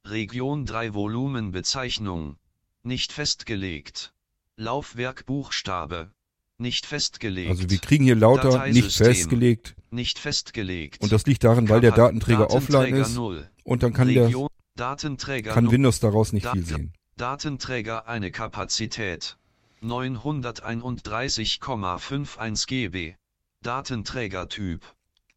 Region 0.05 0.65
3 0.65 0.95
Volumenbezeichnung. 0.95 2.37
Nicht 2.81 3.13
festgelegt. 3.13 4.15
Laufwerk 4.57 5.27
Buchstabe. 5.27 6.09
Nicht 6.57 6.87
festgelegt. 6.87 7.51
Also 7.51 7.69
wir 7.69 7.77
kriegen 7.77 8.05
hier 8.05 8.15
lauter 8.15 8.65
nicht 8.69 8.91
festgelegt. 8.91 9.75
Nicht 9.91 10.17
festgelegt. 10.17 11.03
Und 11.03 11.11
das 11.11 11.27
liegt 11.27 11.43
daran, 11.43 11.69
weil 11.69 11.81
der 11.81 11.91
Datenträger, 11.91 12.47
Datenträger 12.47 12.79
offline 12.79 13.01
ist. 13.01 13.13
0. 13.13 13.47
Und 13.65 13.83
dann 13.83 13.93
kann 13.93 14.07
Region, 14.07 14.47
der 14.75 14.87
Datenträger 14.87 15.53
kann 15.53 15.69
Windows 15.69 15.99
daraus 15.99 16.33
nicht 16.33 16.47
Dat 16.47 16.53
viel 16.53 16.65
sehen. 16.65 16.91
Datenträger 17.17 18.07
eine 18.07 18.31
Kapazität 18.31 19.37
931,51 19.83 22.65
GB. 22.65 23.15
Datenträgertyp. 23.65 24.85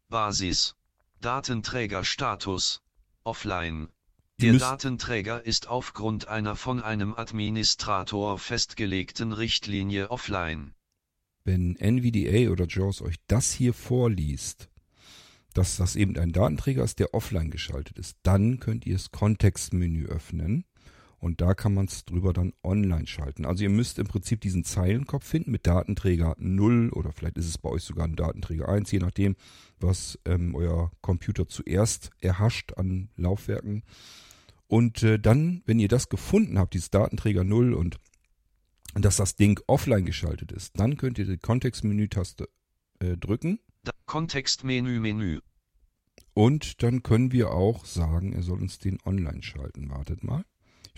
Basis. 0.07 0.75
Datenträgerstatus. 1.19 2.83
Offline. 3.23 3.87
Der 4.39 4.53
Datenträger 4.53 5.43
ist 5.43 5.67
aufgrund 5.67 6.27
einer 6.27 6.55
von 6.55 6.79
einem 6.79 7.15
Administrator 7.15 8.37
festgelegten 8.37 9.33
Richtlinie 9.33 10.11
offline. 10.11 10.75
Wenn 11.43 11.75
NVDA 11.75 12.51
oder 12.51 12.67
JAWS 12.67 13.01
euch 13.01 13.15
das 13.25 13.51
hier 13.51 13.73
vorliest, 13.73 14.69
dass 15.55 15.77
das 15.77 15.95
eben 15.95 16.15
ein 16.15 16.31
Datenträger 16.31 16.83
ist, 16.83 16.99
der 16.99 17.15
offline 17.15 17.49
geschaltet 17.49 17.97
ist, 17.97 18.15
dann 18.21 18.59
könnt 18.59 18.85
ihr 18.85 18.93
das 18.93 19.09
Kontextmenü 19.09 20.05
öffnen 20.05 20.65
und 21.19 21.41
da 21.41 21.53
kann 21.53 21.73
man 21.73 21.85
es 21.85 22.05
drüber 22.05 22.33
dann 22.33 22.53
online 22.63 23.07
schalten. 23.07 23.45
Also 23.45 23.63
ihr 23.63 23.69
müsst 23.69 23.99
im 23.99 24.07
Prinzip 24.07 24.41
diesen 24.41 24.63
Zeilenkopf 24.63 25.25
finden 25.25 25.51
mit 25.51 25.67
Datenträger 25.67 26.35
0 26.37 26.89
oder 26.89 27.11
vielleicht 27.11 27.37
ist 27.37 27.47
es 27.47 27.57
bei 27.57 27.69
euch 27.69 27.83
sogar 27.83 28.05
ein 28.05 28.15
Datenträger 28.15 28.69
1, 28.69 28.91
je 28.91 28.99
nachdem, 28.99 29.35
was 29.79 30.17
ähm, 30.25 30.55
euer 30.55 30.91
Computer 31.01 31.47
zuerst 31.47 32.11
erhascht 32.19 32.73
an 32.77 33.09
Laufwerken. 33.17 33.83
Und 34.67 35.03
äh, 35.03 35.19
dann, 35.19 35.61
wenn 35.65 35.79
ihr 35.79 35.87
das 35.87 36.09
gefunden 36.09 36.57
habt, 36.57 36.73
dieses 36.73 36.91
Datenträger 36.91 37.43
0 37.43 37.73
und 37.73 37.97
dass 38.95 39.17
das 39.17 39.35
Ding 39.35 39.59
offline 39.67 40.05
geschaltet 40.05 40.51
ist, 40.51 40.79
dann 40.79 40.97
könnt 40.97 41.19
ihr 41.19 41.25
die 41.25 41.37
Kontextmenü-Taste 41.37 42.49
äh, 42.99 43.17
drücken. 43.17 43.59
Kontextmenü, 44.05 44.99
Menü. 44.99 45.39
Und 46.33 46.81
dann 46.83 47.03
können 47.03 47.31
wir 47.31 47.51
auch 47.51 47.85
sagen, 47.85 48.33
er 48.33 48.43
soll 48.43 48.61
uns 48.61 48.79
den 48.79 48.97
online 49.05 49.43
schalten. 49.43 49.89
Wartet 49.89 50.23
mal. 50.23 50.45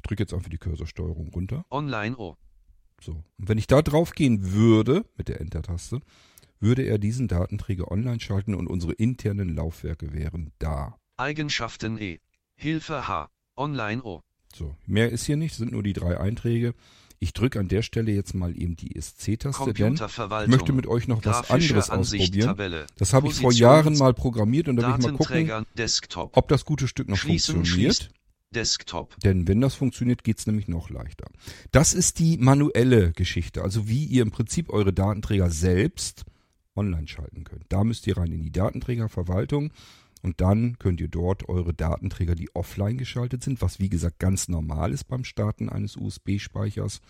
Ich 0.01 0.08
drücke 0.08 0.24
jetzt 0.24 0.34
einfach 0.34 0.50
die 0.50 0.58
Cursorsteuerung 0.58 1.29
runter. 1.29 1.63
Online 1.70 2.17
O. 2.17 2.36
So. 3.00 3.12
Und 3.12 3.50
wenn 3.50 3.60
ich 3.60 3.67
da 3.67 3.84
drauf 3.84 4.13
gehen 4.13 4.51
würde, 4.51 5.05
mit 5.15 5.27
der 5.27 5.39
Enter-Taste, 5.39 6.00
würde 6.60 6.81
er 6.81 6.98
diesen 6.98 7.27
Datenträger 7.27 7.91
online 7.91 8.20
schalten 8.20 8.55
und 8.55 8.65
unsere 8.65 8.93
internen 8.93 9.55
Laufwerke 9.55 10.12
wären 10.12 10.53
da. 10.58 10.98
Eigenschaften 11.17 12.00
E. 12.00 12.20
Hilfe 12.55 13.08
H. 13.08 13.29
Online 13.55 14.01
O. 14.01 14.22
So. 14.55 14.75
Mehr 14.88 15.12
ist 15.12 15.25
hier 15.25 15.38
nicht, 15.38 15.53
sind 15.53 15.72
nur 15.72 15.84
die 15.84 15.93
drei 15.93 16.20
Einträge. 16.20 16.74
Ich 17.20 17.34
drücke 17.34 17.60
an 17.60 17.67
der 17.67 17.84
Stelle 17.84 18.12
jetzt 18.12 18.34
mal 18.34 18.60
eben 18.60 18.75
die 18.75 18.96
ESC-Taste, 18.96 19.72
denn 19.74 19.93
ich 19.93 20.48
möchte 20.48 20.74
mit 20.74 20.88
euch 20.88 21.08
noch 21.08 21.24
was 21.24 21.51
anderes 21.51 21.91
ausprobieren. 21.91 22.88
Das 22.98 23.13
habe 23.13 23.27
ich 23.27 23.36
vor 23.36 23.51
Jahren 23.51 23.96
mal 24.00 24.15
programmiert 24.15 24.67
und 24.67 24.77
da 24.77 24.88
will 24.88 24.96
ich 25.00 25.05
mal 25.05 25.13
gucken, 25.13 25.67
Desktop. 25.77 26.36
ob 26.36 26.48
das 26.48 26.65
gute 26.65 26.88
Stück 26.88 27.08
noch 27.08 27.20
funktioniert. 27.20 28.10
Desktop. 28.53 29.15
Denn 29.22 29.48
wenn 29.48 29.62
das 29.62 29.75
funktioniert, 29.75 30.24
geht's 30.24 30.46
nämlich 30.46 30.67
noch 30.67 30.89
leichter. 30.89 31.25
Das 31.72 31.93
ist 31.93 32.20
die 32.20 32.38
manuelle 32.38 33.12
Geschichte, 33.13 33.63
also 33.63 33.88
wie 33.88 34.05
ihr 34.05 34.22
im 34.22 34.31
Prinzip 34.31 34.70
eure 34.70 34.93
Datenträger 34.93 35.50
selbst 35.50 36.25
online 36.75 37.08
schalten 37.08 37.43
könnt. 37.43 37.65
Da 37.70 37.84
müsst 37.84 38.08
ihr 38.08 38.17
rein 38.17 38.31
in 38.31 38.43
die 38.43 38.51
Datenträgerverwaltung 38.51 39.72
und 40.22 40.41
dann 40.41 40.77
könnt 40.79 41.01
ihr 41.01 41.08
dort 41.08 41.50
eure 41.50 41.74
Datenträger, 41.74 42.36
die 42.36 42.53
offline 42.53 42.98
geschaltet 42.98 43.43
sind, 43.43 43.62
was 43.62 43.79
wie 43.79 43.89
gesagt 43.89 44.20
ganz 44.20 44.48
normal 44.48 44.91
ist 44.91 45.05
beim 45.05 45.24
Starten 45.24 45.70
eines 45.70 45.96
USB-Speichers, 45.96 47.01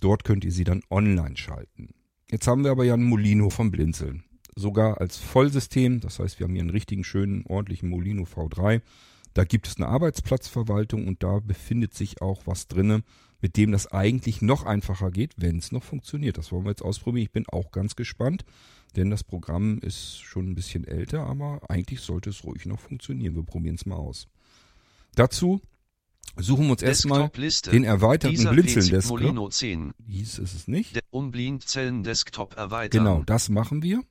dort 0.00 0.24
könnt 0.24 0.44
ihr 0.44 0.52
sie 0.52 0.64
dann 0.64 0.82
online 0.90 1.36
schalten. 1.36 1.94
Jetzt 2.30 2.46
haben 2.46 2.64
wir 2.64 2.70
aber 2.70 2.84
ja 2.84 2.94
einen 2.94 3.04
Molino 3.04 3.50
vom 3.50 3.70
Blinzeln. 3.70 4.24
Sogar 4.54 5.00
als 5.00 5.16
Vollsystem, 5.16 6.00
das 6.00 6.18
heißt 6.18 6.38
wir 6.38 6.44
haben 6.44 6.52
hier 6.52 6.62
einen 6.62 6.70
richtigen 6.70 7.04
schönen, 7.04 7.44
ordentlichen 7.46 7.88
Molino 7.88 8.24
V3 8.24 8.82
da 9.34 9.44
gibt 9.44 9.68
es 9.68 9.76
eine 9.76 9.88
Arbeitsplatzverwaltung 9.88 11.06
und 11.06 11.22
da 11.22 11.40
befindet 11.40 11.94
sich 11.94 12.20
auch 12.20 12.42
was 12.46 12.68
drinne, 12.68 13.02
mit 13.40 13.56
dem 13.56 13.72
das 13.72 13.86
eigentlich 13.90 14.42
noch 14.42 14.64
einfacher 14.64 15.10
geht, 15.10 15.34
wenn 15.36 15.58
es 15.58 15.72
noch 15.72 15.82
funktioniert. 15.82 16.36
Das 16.38 16.52
wollen 16.52 16.64
wir 16.64 16.70
jetzt 16.70 16.82
ausprobieren. 16.82 17.24
Ich 17.24 17.32
bin 17.32 17.46
auch 17.48 17.70
ganz 17.70 17.96
gespannt, 17.96 18.44
denn 18.96 19.10
das 19.10 19.24
Programm 19.24 19.78
ist 19.78 20.20
schon 20.20 20.50
ein 20.50 20.54
bisschen 20.54 20.84
älter, 20.84 21.26
aber 21.26 21.60
eigentlich 21.68 22.00
sollte 22.00 22.30
es 22.30 22.44
ruhig 22.44 22.66
noch 22.66 22.80
funktionieren. 22.80 23.34
Wir 23.34 23.42
probieren 23.42 23.76
es 23.76 23.86
mal 23.86 23.96
aus. 23.96 24.28
Dazu 25.14 25.60
suchen 26.36 26.66
wir 26.66 26.72
uns 26.72 26.82
erstmal 26.82 27.30
den 27.72 27.84
erweiterten 27.84 28.48
Blinzeln-Desktop. 28.50 29.20
Molino 29.20 29.48
10. 29.48 29.92
Dies 29.98 30.38
ist 30.38 30.54
es 30.54 30.68
nicht. 30.68 31.00
Umblindzellen-Desktop 31.10 32.56
erweitern. 32.56 33.04
Genau, 33.04 33.22
das 33.24 33.48
machen 33.48 33.82
wir. 33.82 34.02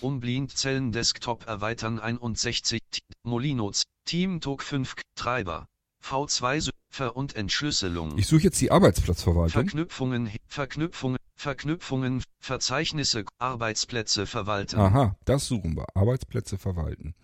Umblindzellen 0.00 0.92
Desktop 0.92 1.46
erweitern 1.46 1.98
61 1.98 2.80
Molino 3.22 3.72
Team 4.04 4.40
Talk 4.40 4.62
5 4.62 4.94
Treiber 5.14 5.66
V2 6.04 6.70
Ver 6.92 7.16
und 7.16 7.36
Entschlüsselung. 7.36 8.18
Ich 8.18 8.26
suche 8.26 8.42
jetzt 8.42 8.60
die 8.60 8.70
Arbeitsplatzverwaltung. 8.70 9.50
Verknüpfungen, 9.50 10.30
Verknüpfungen, 10.48 11.18
Verknüpfungen, 11.36 12.22
Verzeichnisse, 12.40 13.24
Arbeitsplätze 13.38 14.26
verwalten. 14.26 14.80
Aha, 14.80 15.16
das 15.24 15.46
suchen 15.46 15.76
wir. 15.76 15.86
Arbeitsplätze 15.94 16.58
verwalten. 16.58 17.14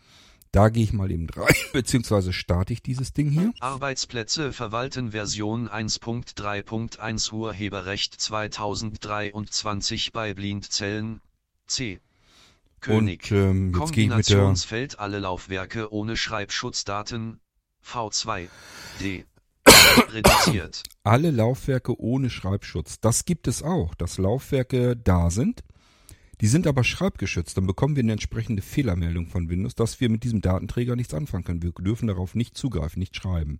Da 0.52 0.68
gehe 0.68 0.85
ich 0.85 0.92
mal 0.92 1.11
eben 1.11 1.28
rein, 1.30 1.54
beziehungsweise 1.73 2.33
starte 2.33 2.73
ich 2.73 2.83
dieses 2.83 3.12
Ding 3.12 3.30
hier. 3.30 3.52
Arbeitsplätze 3.61 4.52
verwalten 4.52 5.11
Version 5.11 5.68
1.3.1 5.68 7.33
Urheberrecht 7.33 8.21
2023 8.21 10.12
bei 10.12 10.33
Blindzellen. 10.33 11.21
C. 11.66 11.99
König. 12.80 13.30
Und 13.33 13.38
ähm, 13.38 13.75
jetzt 13.78 13.92
gehe 13.92 14.04
ich 14.04 14.14
mit 14.14 14.28
der 14.28 14.54
alle 14.99 15.18
Laufwerke 15.18 15.92
ohne 15.92 16.16
Schreibschutzdaten 16.16 17.40
V2 17.85 18.49
D 19.00 19.25
reduziert. 20.11 20.83
Alle 21.02 21.30
Laufwerke 21.30 21.99
ohne 22.00 22.30
Schreibschutz. 22.30 23.00
Das 23.00 23.25
gibt 23.25 23.49
es 23.49 23.62
auch, 23.62 23.95
dass 23.95 24.18
Laufwerke 24.18 24.97
da 24.97 25.30
sind. 25.30 25.62
Die 26.40 26.49
sind 26.49 26.66
aber 26.66 26.85
schreibgeschützt. 26.85 27.56
Dann 27.56 27.66
bekommen 27.66 27.97
wir 27.97 28.02
eine 28.02 28.12
entsprechende 28.12 28.62
Fehlermeldung 28.62 29.26
von 29.26 29.49
Windows, 29.49 29.75
dass 29.75 30.00
wir 30.00 30.11
mit 30.11 30.23
diesem 30.23 30.42
Datenträger 30.42 30.95
nichts 30.95 31.14
anfangen 31.14 31.45
können. 31.45 31.62
Wir 31.62 31.73
dürfen 31.73 32.09
darauf 32.09 32.35
nicht 32.35 32.56
zugreifen, 32.56 33.00
nicht 33.00 33.16
schreiben. 33.16 33.59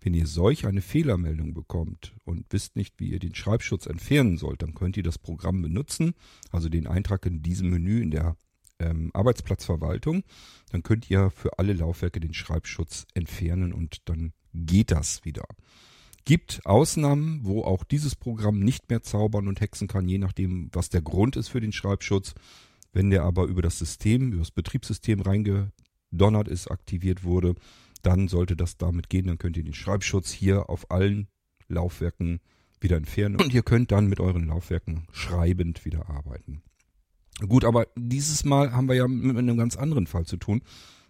Wenn 0.00 0.14
ihr 0.14 0.26
solch 0.26 0.66
eine 0.66 0.82
Fehlermeldung 0.82 1.54
bekommt 1.54 2.14
und 2.24 2.46
wisst 2.50 2.76
nicht, 2.76 2.98
wie 2.98 3.10
ihr 3.10 3.18
den 3.18 3.34
Schreibschutz 3.34 3.86
entfernen 3.86 4.36
sollt, 4.36 4.62
dann 4.62 4.74
könnt 4.74 4.96
ihr 4.96 5.02
das 5.02 5.18
Programm 5.18 5.62
benutzen, 5.62 6.14
also 6.50 6.68
den 6.68 6.88
Eintrag 6.88 7.24
in 7.26 7.42
diesem 7.42 7.70
Menü 7.70 8.00
in 8.02 8.10
der 8.10 8.36
ähm, 8.82 9.10
Arbeitsplatzverwaltung, 9.14 10.24
dann 10.70 10.82
könnt 10.82 11.10
ihr 11.10 11.30
für 11.30 11.58
alle 11.58 11.72
Laufwerke 11.72 12.20
den 12.20 12.34
Schreibschutz 12.34 13.06
entfernen 13.14 13.72
und 13.72 14.02
dann 14.06 14.32
geht 14.54 14.90
das 14.90 15.24
wieder. 15.24 15.44
Gibt 16.24 16.60
Ausnahmen, 16.64 17.40
wo 17.42 17.62
auch 17.62 17.82
dieses 17.82 18.14
Programm 18.14 18.60
nicht 18.60 18.90
mehr 18.90 19.02
zaubern 19.02 19.48
und 19.48 19.60
hexen 19.60 19.88
kann, 19.88 20.08
je 20.08 20.18
nachdem, 20.18 20.70
was 20.72 20.88
der 20.88 21.02
Grund 21.02 21.36
ist 21.36 21.48
für 21.48 21.60
den 21.60 21.72
Schreibschutz. 21.72 22.34
Wenn 22.92 23.10
der 23.10 23.24
aber 23.24 23.44
über 23.44 23.62
das 23.62 23.78
System, 23.78 24.28
über 24.32 24.40
das 24.40 24.50
Betriebssystem 24.50 25.20
reingedonnert 25.20 26.46
ist, 26.46 26.70
aktiviert 26.70 27.24
wurde, 27.24 27.54
dann 28.02 28.28
sollte 28.28 28.54
das 28.54 28.76
damit 28.76 29.08
gehen. 29.08 29.26
Dann 29.26 29.38
könnt 29.38 29.56
ihr 29.56 29.64
den 29.64 29.74
Schreibschutz 29.74 30.30
hier 30.30 30.68
auf 30.68 30.90
allen 30.90 31.28
Laufwerken 31.68 32.40
wieder 32.80 32.96
entfernen 32.96 33.36
und 33.40 33.54
ihr 33.54 33.62
könnt 33.62 33.92
dann 33.92 34.08
mit 34.08 34.20
euren 34.20 34.46
Laufwerken 34.46 35.06
schreibend 35.12 35.84
wieder 35.84 36.08
arbeiten. 36.08 36.62
Gut, 37.40 37.64
aber 37.64 37.86
dieses 37.96 38.44
Mal 38.44 38.72
haben 38.72 38.88
wir 38.88 38.94
ja 38.94 39.08
mit 39.08 39.36
einem 39.36 39.56
ganz 39.56 39.76
anderen 39.76 40.06
Fall 40.06 40.26
zu 40.26 40.36
tun. 40.36 40.62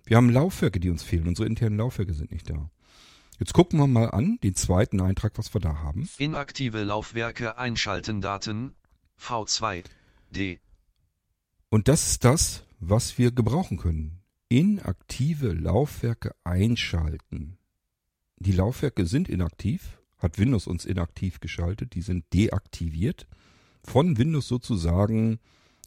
Wir 0.05 0.17
haben 0.17 0.31
Laufwerke, 0.31 0.81
die 0.81 0.91
uns 0.91 1.03
fehlen. 1.03 1.29
Unsere 1.29 1.47
internen 1.47 1.77
Laufwerke 1.77 2.15
sind 2.15 2.33
nicht 2.33 2.49
da. 2.49 2.71
Jetzt 3.39 3.55
gucken 3.55 3.79
wir 3.79 3.87
mal 3.87 4.11
an, 4.11 4.39
den 4.43 4.55
zweiten 4.55 5.01
Eintrag, 5.01 5.33
was 5.37 5.53
wir 5.55 5.61
da 5.61 5.79
haben. 5.83 6.09
Inaktive 6.19 6.83
Laufwerke 6.85 7.59
einschalten 7.59 8.21
Daten 8.21 8.75
V2D. 9.21 10.59
Und 11.69 11.89
das 11.89 12.07
ist 12.07 12.25
das, 12.25 12.65
was 12.79 13.19
wir 13.19 13.33
gebrauchen 13.33 13.79
können. 13.79 14.21
Inaktive 14.49 15.53
Laufwerke 15.53 16.35
einschalten. 16.45 17.59
Die 18.37 18.53
Laufwerke 18.53 19.07
sind 19.07 19.29
inaktiv, 19.29 19.99
hat 20.19 20.39
Windows 20.39 20.67
uns 20.67 20.85
inaktiv 20.85 21.41
geschaltet, 21.41 21.95
die 21.95 22.03
sind 22.03 22.25
deaktiviert, 22.35 23.27
von 23.83 24.19
Windows 24.19 24.49
sozusagen 24.49 25.39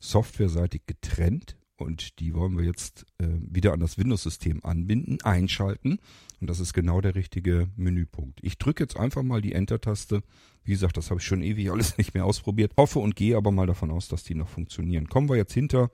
softwareseitig 0.10 0.84
getrennt 0.86 1.58
und 1.78 2.20
die 2.20 2.34
wollen 2.34 2.58
wir 2.58 2.64
jetzt 2.66 3.06
äh, 3.18 3.28
wieder 3.28 3.74
an 3.74 3.80
das 3.80 3.98
Windows-System 3.98 4.64
anbinden, 4.64 5.22
einschalten 5.24 6.00
und 6.40 6.50
das 6.50 6.60
ist 6.60 6.74
genau 6.74 7.02
der 7.02 7.16
richtige 7.16 7.70
Menüpunkt. 7.76 8.40
Ich 8.44 8.58
drücke 8.58 8.84
jetzt 8.84 8.98
einfach 8.98 9.24
mal 9.24 9.42
die 9.42 9.54
Enter-Taste. 9.54 10.24
Wie 10.64 10.72
gesagt, 10.72 10.98
das 10.98 11.10
habe 11.10 11.20
ich 11.20 11.26
schon 11.26 11.42
ewig 11.42 11.72
alles 11.72 11.98
nicht 11.98 12.14
mehr 12.14 12.26
ausprobiert. 12.26 12.74
Hoffe 12.78 13.00
und 13.00 13.16
gehe 13.16 13.38
aber 13.38 13.52
mal 13.52 13.68
davon 13.68 13.92
aus, 13.92 14.08
dass 14.08 14.24
die 14.24 14.36
noch 14.36 14.50
funktionieren. 14.50 15.08
Kommen 15.08 15.30
wir 15.30 15.36
jetzt 15.36 15.54
hinter. 15.54 15.92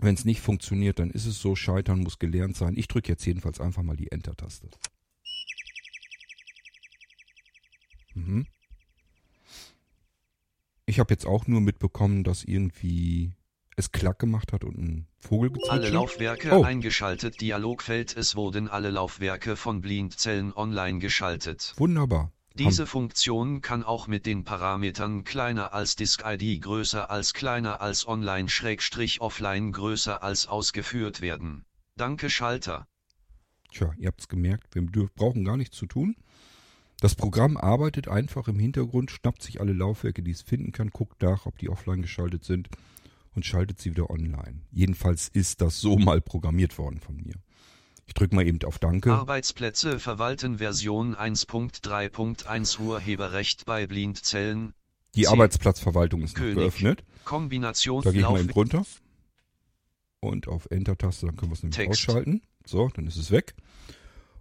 Wenn 0.00 0.14
es 0.14 0.24
nicht 0.24 0.40
funktioniert, 0.40 0.98
dann 0.98 1.10
ist 1.10 1.26
es 1.26 1.40
so. 1.40 1.56
Scheitern 1.56 2.00
muss 2.00 2.18
gelernt 2.18 2.56
sein. 2.56 2.74
Ich 2.76 2.88
drücke 2.88 3.08
jetzt 3.10 3.26
jedenfalls 3.26 3.60
einfach 3.60 3.82
mal 3.82 3.96
die 3.96 4.12
Enter-Taste. 4.12 4.68
Mhm. 8.14 8.46
Ich 10.98 11.00
habe 11.00 11.14
jetzt 11.14 11.26
auch 11.26 11.46
nur 11.46 11.60
mitbekommen, 11.60 12.24
dass 12.24 12.42
irgendwie 12.42 13.30
es 13.76 13.92
klack 13.92 14.18
gemacht 14.18 14.52
hat 14.52 14.64
und 14.64 14.76
ein 14.76 15.06
Vogel 15.20 15.50
gezwitschert. 15.50 15.78
Alle 15.78 15.90
Laufwerke 15.90 16.58
oh. 16.58 16.64
eingeschaltet. 16.64 17.40
Dialogfeld. 17.40 18.16
Es 18.16 18.34
wurden 18.34 18.66
alle 18.66 18.90
Laufwerke 18.90 19.54
von 19.54 19.80
Blindzellen 19.80 20.52
online 20.52 20.98
geschaltet. 20.98 21.72
Wunderbar. 21.76 22.32
Diese 22.54 22.84
Funktion 22.84 23.60
kann 23.60 23.84
auch 23.84 24.08
mit 24.08 24.26
den 24.26 24.42
Parametern 24.42 25.22
kleiner 25.22 25.72
als 25.72 25.94
Disk-ID 25.94 26.60
größer 26.62 27.08
als 27.08 27.32
kleiner 27.32 27.80
als 27.80 28.08
online-offline 28.08 29.70
größer 29.70 30.20
als 30.20 30.48
ausgeführt 30.48 31.20
werden. 31.20 31.64
Danke 31.94 32.28
Schalter. 32.28 32.88
Tja, 33.70 33.92
ihr 33.98 34.08
habt 34.08 34.22
es 34.22 34.26
gemerkt, 34.26 34.74
wir 34.74 35.08
brauchen 35.14 35.44
gar 35.44 35.58
nichts 35.58 35.76
zu 35.76 35.86
tun. 35.86 36.16
Das 37.00 37.14
Programm 37.14 37.56
arbeitet 37.56 38.08
einfach 38.08 38.48
im 38.48 38.58
Hintergrund, 38.58 39.10
schnappt 39.10 39.42
sich 39.42 39.60
alle 39.60 39.72
Laufwerke, 39.72 40.22
die 40.22 40.32
es 40.32 40.42
finden 40.42 40.72
kann, 40.72 40.90
guckt 40.90 41.22
nach, 41.22 41.46
ob 41.46 41.56
die 41.58 41.68
offline 41.68 42.02
geschaltet 42.02 42.44
sind 42.44 42.68
und 43.34 43.46
schaltet 43.46 43.80
sie 43.80 43.90
wieder 43.90 44.10
online. 44.10 44.62
Jedenfalls 44.72 45.28
ist 45.28 45.60
das 45.60 45.80
so 45.80 45.96
mal 45.96 46.20
programmiert 46.20 46.76
worden 46.76 46.98
von 47.00 47.16
mir. 47.16 47.34
Ich 48.06 48.14
drücke 48.14 48.34
mal 48.34 48.46
eben 48.46 48.58
auf 48.64 48.78
Danke. 48.78 49.12
Arbeitsplätze 49.12 50.00
verwalten 50.00 50.58
Version 50.58 51.14
1.3.1 51.14 52.80
Urheberrecht 52.80 53.64
bei 53.64 53.86
Blindzellen. 53.86 54.72
Die 55.14 55.22
C 55.22 55.28
Arbeitsplatzverwaltung 55.28 56.22
ist 56.22 56.34
König. 56.34 56.56
geöffnet. 56.56 57.04
Kombination 57.24 58.02
da 58.02 58.10
gehe 58.10 58.22
ich 58.22 58.28
mal 58.28 58.40
eben 58.40 58.50
runter. 58.50 58.84
Und 60.20 60.48
auf 60.48 60.66
Enter-Taste, 60.70 61.26
dann 61.26 61.36
können 61.36 61.52
wir 61.52 61.54
es 61.54 61.62
nämlich 61.62 61.76
Text. 61.76 62.08
ausschalten. 62.08 62.42
So, 62.64 62.88
dann 62.88 63.06
ist 63.06 63.16
es 63.16 63.30
weg. 63.30 63.54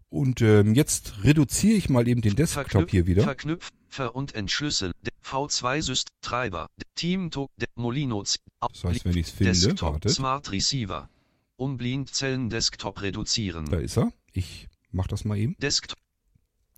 Und 0.09 0.41
ähm, 0.41 0.73
jetzt 0.73 1.23
reduziere 1.23 1.75
ich 1.77 1.89
mal 1.89 2.07
eben 2.07 2.21
den 2.21 2.35
Desktop 2.35 2.69
Verknüpf, 2.69 2.91
hier 2.91 3.07
wieder. 3.07 3.23
Verknüpf, 3.23 3.69
ver 3.89 4.15
und 4.15 4.35
entschlüssel. 4.35 4.91
V2 5.23 5.81
Syst 5.81 6.09
Treiber. 6.21 6.67
Team 6.95 7.29
to 7.31 7.47
Molino. 7.75 8.23
Das 8.23 8.37
heißt, 8.83 9.03
wenn 9.05 9.17
ich 9.17 9.27
es 9.27 9.31
finde, 9.31 9.51
Desktop 9.53 9.93
wartet. 9.93 10.11
Smart 10.11 10.51
Receiver. 10.51 11.09
Um 11.57 11.77
Blindzellen 11.77 12.49
Desktop 12.49 13.01
reduzieren. 13.01 13.65
Da 13.65 13.77
ist 13.79 13.97
er. 13.97 14.13
Ich 14.31 14.67
mache 14.91 15.09
das 15.09 15.25
mal 15.25 15.37
eben. 15.37 15.55
Desktop. 15.59 15.97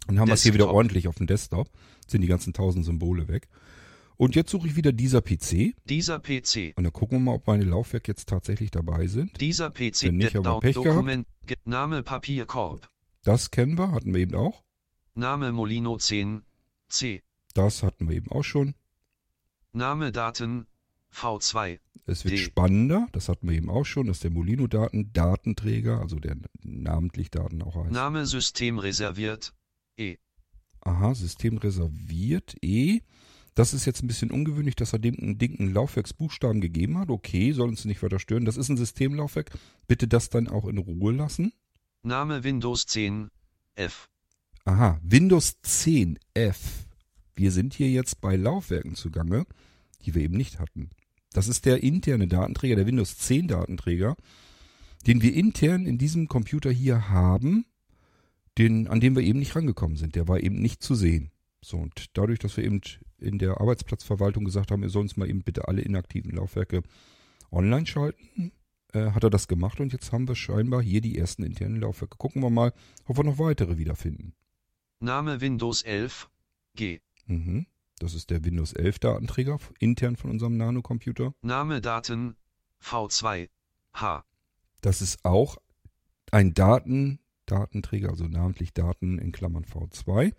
Dann 0.07 0.19
haben 0.19 0.27
wir 0.29 0.33
es 0.33 0.41
hier 0.43 0.53
wieder 0.55 0.71
ordentlich 0.73 1.07
auf 1.07 1.15
dem 1.15 1.27
Desktop. 1.27 1.69
Sind 2.07 2.21
die 2.21 2.27
ganzen 2.27 2.53
tausend 2.53 2.85
Symbole 2.85 3.27
weg. 3.27 3.47
Und 4.17 4.35
jetzt 4.35 4.49
suche 4.49 4.67
ich 4.67 4.75
wieder 4.75 4.91
dieser 4.91 5.21
PC. 5.21 5.75
Dieser 5.85 6.19
PC. 6.19 6.73
Und 6.75 6.83
dann 6.83 6.91
gucken 6.93 7.19
wir 7.19 7.23
mal, 7.25 7.35
ob 7.35 7.45
meine 7.47 7.63
Laufwerke 7.63 8.11
jetzt 8.11 8.27
tatsächlich 8.27 8.71
dabei 8.71 9.05
sind. 9.07 9.39
Dieser 9.39 9.69
PC. 9.69 10.03
Wenn 10.03 10.17
nicht, 10.17 10.33
Down- 10.35 10.59
Pech 10.61 10.73
gehabt. 10.75 10.87
Dokument. 10.87 11.27
Ge- 11.45 11.57
Name 11.65 12.01
Papierkorb. 12.03 12.89
Das 13.23 13.51
kennen 13.51 13.77
wir, 13.77 13.91
hatten 13.91 14.13
wir 14.13 14.21
eben 14.21 14.35
auch. 14.35 14.63
Name 15.13 15.51
Molino 15.51 15.97
10. 15.97 16.43
C. 16.87 17.21
Das 17.53 17.83
hatten 17.83 18.07
wir 18.09 18.15
eben 18.15 18.31
auch 18.31 18.43
schon. 18.43 18.75
Name 19.73 20.11
Daten. 20.11 20.67
V2. 21.13 21.79
Es 22.05 22.23
wird 22.23 22.35
D. 22.35 22.37
spannender, 22.37 23.07
das 23.11 23.29
hatten 23.29 23.49
wir 23.49 23.55
eben 23.55 23.69
auch 23.69 23.85
schon, 23.85 24.07
dass 24.07 24.19
der 24.19 24.31
Molino-Daten 24.31 25.11
Datenträger, 25.11 25.99
also 25.99 26.19
der 26.19 26.37
namentlich 26.63 27.31
Daten 27.31 27.61
auch 27.61 27.75
heißt. 27.75 27.91
Name 27.91 28.25
System 28.25 28.79
reserviert. 28.79 29.53
E. 29.97 30.17
Aha, 30.81 31.13
System 31.13 31.57
reserviert, 31.57 32.55
E. 32.61 33.01
Das 33.55 33.73
ist 33.73 33.85
jetzt 33.85 34.03
ein 34.03 34.07
bisschen 34.07 34.31
ungewöhnlich, 34.31 34.75
dass 34.75 34.93
er 34.93 34.99
dem 34.99 35.19
einen 35.19 35.37
dicken 35.37 35.73
Laufwerksbuchstaben 35.73 36.61
gegeben 36.61 36.97
hat. 36.97 37.09
Okay, 37.09 37.51
soll 37.51 37.67
uns 37.67 37.83
nicht 37.85 38.01
weiter 38.01 38.19
stören. 38.19 38.45
Das 38.45 38.55
ist 38.55 38.69
ein 38.69 38.77
Systemlaufwerk. 38.77 39.51
Bitte 39.87 40.07
das 40.07 40.29
dann 40.29 40.47
auch 40.47 40.65
in 40.65 40.77
Ruhe 40.77 41.11
lassen. 41.11 41.51
Name 42.03 42.45
Windows 42.45 42.85
10. 42.85 43.29
F. 43.75 44.07
Aha, 44.63 44.99
Windows 45.03 45.59
10 45.61 46.17
F. 46.33 46.87
Wir 47.35 47.51
sind 47.51 47.73
hier 47.73 47.89
jetzt 47.89 48.21
bei 48.21 48.37
Laufwerken 48.37 48.95
zugange, 48.95 49.45
die 50.05 50.15
wir 50.15 50.21
eben 50.21 50.37
nicht 50.37 50.59
hatten. 50.59 50.91
Das 51.33 51.49
ist 51.49 51.65
der 51.65 51.83
interne 51.83 52.27
Datenträger, 52.27 52.77
der 52.77 52.87
Windows 52.87 53.17
10 53.17 53.49
Datenträger, 53.49 54.15
den 55.07 55.21
wir 55.21 55.33
intern 55.33 55.85
in 55.85 55.97
diesem 55.97 56.29
Computer 56.29 56.71
hier 56.71 57.09
haben, 57.09 57.65
den, 58.57 58.87
an 58.87 59.01
dem 59.01 59.17
wir 59.17 59.23
eben 59.23 59.39
nicht 59.39 59.55
rangekommen 59.55 59.97
sind. 59.97 60.15
Der 60.15 60.29
war 60.29 60.39
eben 60.39 60.61
nicht 60.61 60.81
zu 60.81 60.95
sehen. 60.95 61.31
So, 61.61 61.77
und 61.77 62.17
dadurch, 62.17 62.39
dass 62.39 62.55
wir 62.55 62.63
eben 62.63 62.79
in 63.17 63.39
der 63.39 63.59
Arbeitsplatzverwaltung 63.59 64.45
gesagt 64.45 64.71
haben, 64.71 64.83
ihr 64.83 64.89
sollt 64.89 65.03
uns 65.03 65.17
mal 65.17 65.29
eben 65.29 65.43
bitte 65.43 65.67
alle 65.67 65.81
inaktiven 65.81 66.31
Laufwerke 66.31 66.81
online 67.51 67.85
schalten, 67.85 68.53
äh, 68.93 69.11
hat 69.11 69.23
er 69.23 69.29
das 69.29 69.47
gemacht 69.47 69.79
und 69.79 69.93
jetzt 69.93 70.11
haben 70.11 70.27
wir 70.27 70.35
scheinbar 70.35 70.81
hier 70.81 71.01
die 71.01 71.17
ersten 71.17 71.43
internen 71.43 71.79
Laufwerke. 71.81 72.17
Gucken 72.17 72.41
wir 72.41 72.49
mal, 72.49 72.73
ob 73.05 73.17
wir 73.17 73.23
noch 73.23 73.39
weitere 73.39 73.77
wiederfinden. 73.77 74.33
Name 74.99 75.41
Windows 75.41 75.81
11. 75.81 76.29
G. 76.75 76.99
Mhm. 77.25 77.67
Das 77.99 78.13
ist 78.13 78.29
der 78.29 78.43
Windows 78.45 78.73
11 78.73 78.99
Datenträger 78.99 79.59
intern 79.79 80.15
von 80.15 80.31
unserem 80.31 80.57
Nanocomputer. 80.57 81.33
Name 81.41 81.81
Daten. 81.81 82.35
V2. 82.81 83.49
H. 83.93 84.23
Das 84.81 85.01
ist 85.01 85.25
auch 85.25 85.57
ein 86.31 86.53
Daten, 86.53 87.19
Datenträger, 87.45 88.09
also 88.09 88.25
namentlich 88.25 88.73
Daten 88.73 89.19
in 89.19 89.31
Klammern 89.31 89.65
V2. 89.65 90.33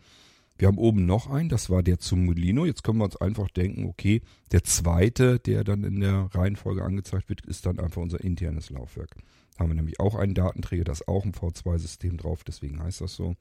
Wir 0.60 0.68
haben 0.68 0.76
oben 0.76 1.06
noch 1.06 1.30
einen, 1.30 1.48
das 1.48 1.70
war 1.70 1.82
der 1.82 2.00
zum 2.00 2.26
Molino. 2.26 2.66
Jetzt 2.66 2.84
können 2.84 2.98
wir 2.98 3.06
uns 3.06 3.16
einfach 3.16 3.48
denken, 3.48 3.86
okay, 3.86 4.20
der 4.52 4.62
zweite, 4.62 5.38
der 5.38 5.64
dann 5.64 5.84
in 5.84 6.00
der 6.00 6.28
Reihenfolge 6.34 6.84
angezeigt 6.84 7.30
wird, 7.30 7.46
ist 7.46 7.64
dann 7.64 7.80
einfach 7.80 8.02
unser 8.02 8.22
internes 8.22 8.68
Laufwerk. 8.68 9.16
Da 9.54 9.60
haben 9.60 9.70
wir 9.70 9.74
nämlich 9.74 10.00
auch 10.00 10.16
einen 10.16 10.34
Datenträger, 10.34 10.84
da 10.84 10.92
ist 10.92 11.08
auch 11.08 11.24
ein 11.24 11.32
V2-System 11.32 12.18
drauf, 12.18 12.44
deswegen 12.44 12.82
heißt 12.82 13.00
das 13.00 13.14
so. 13.14 13.36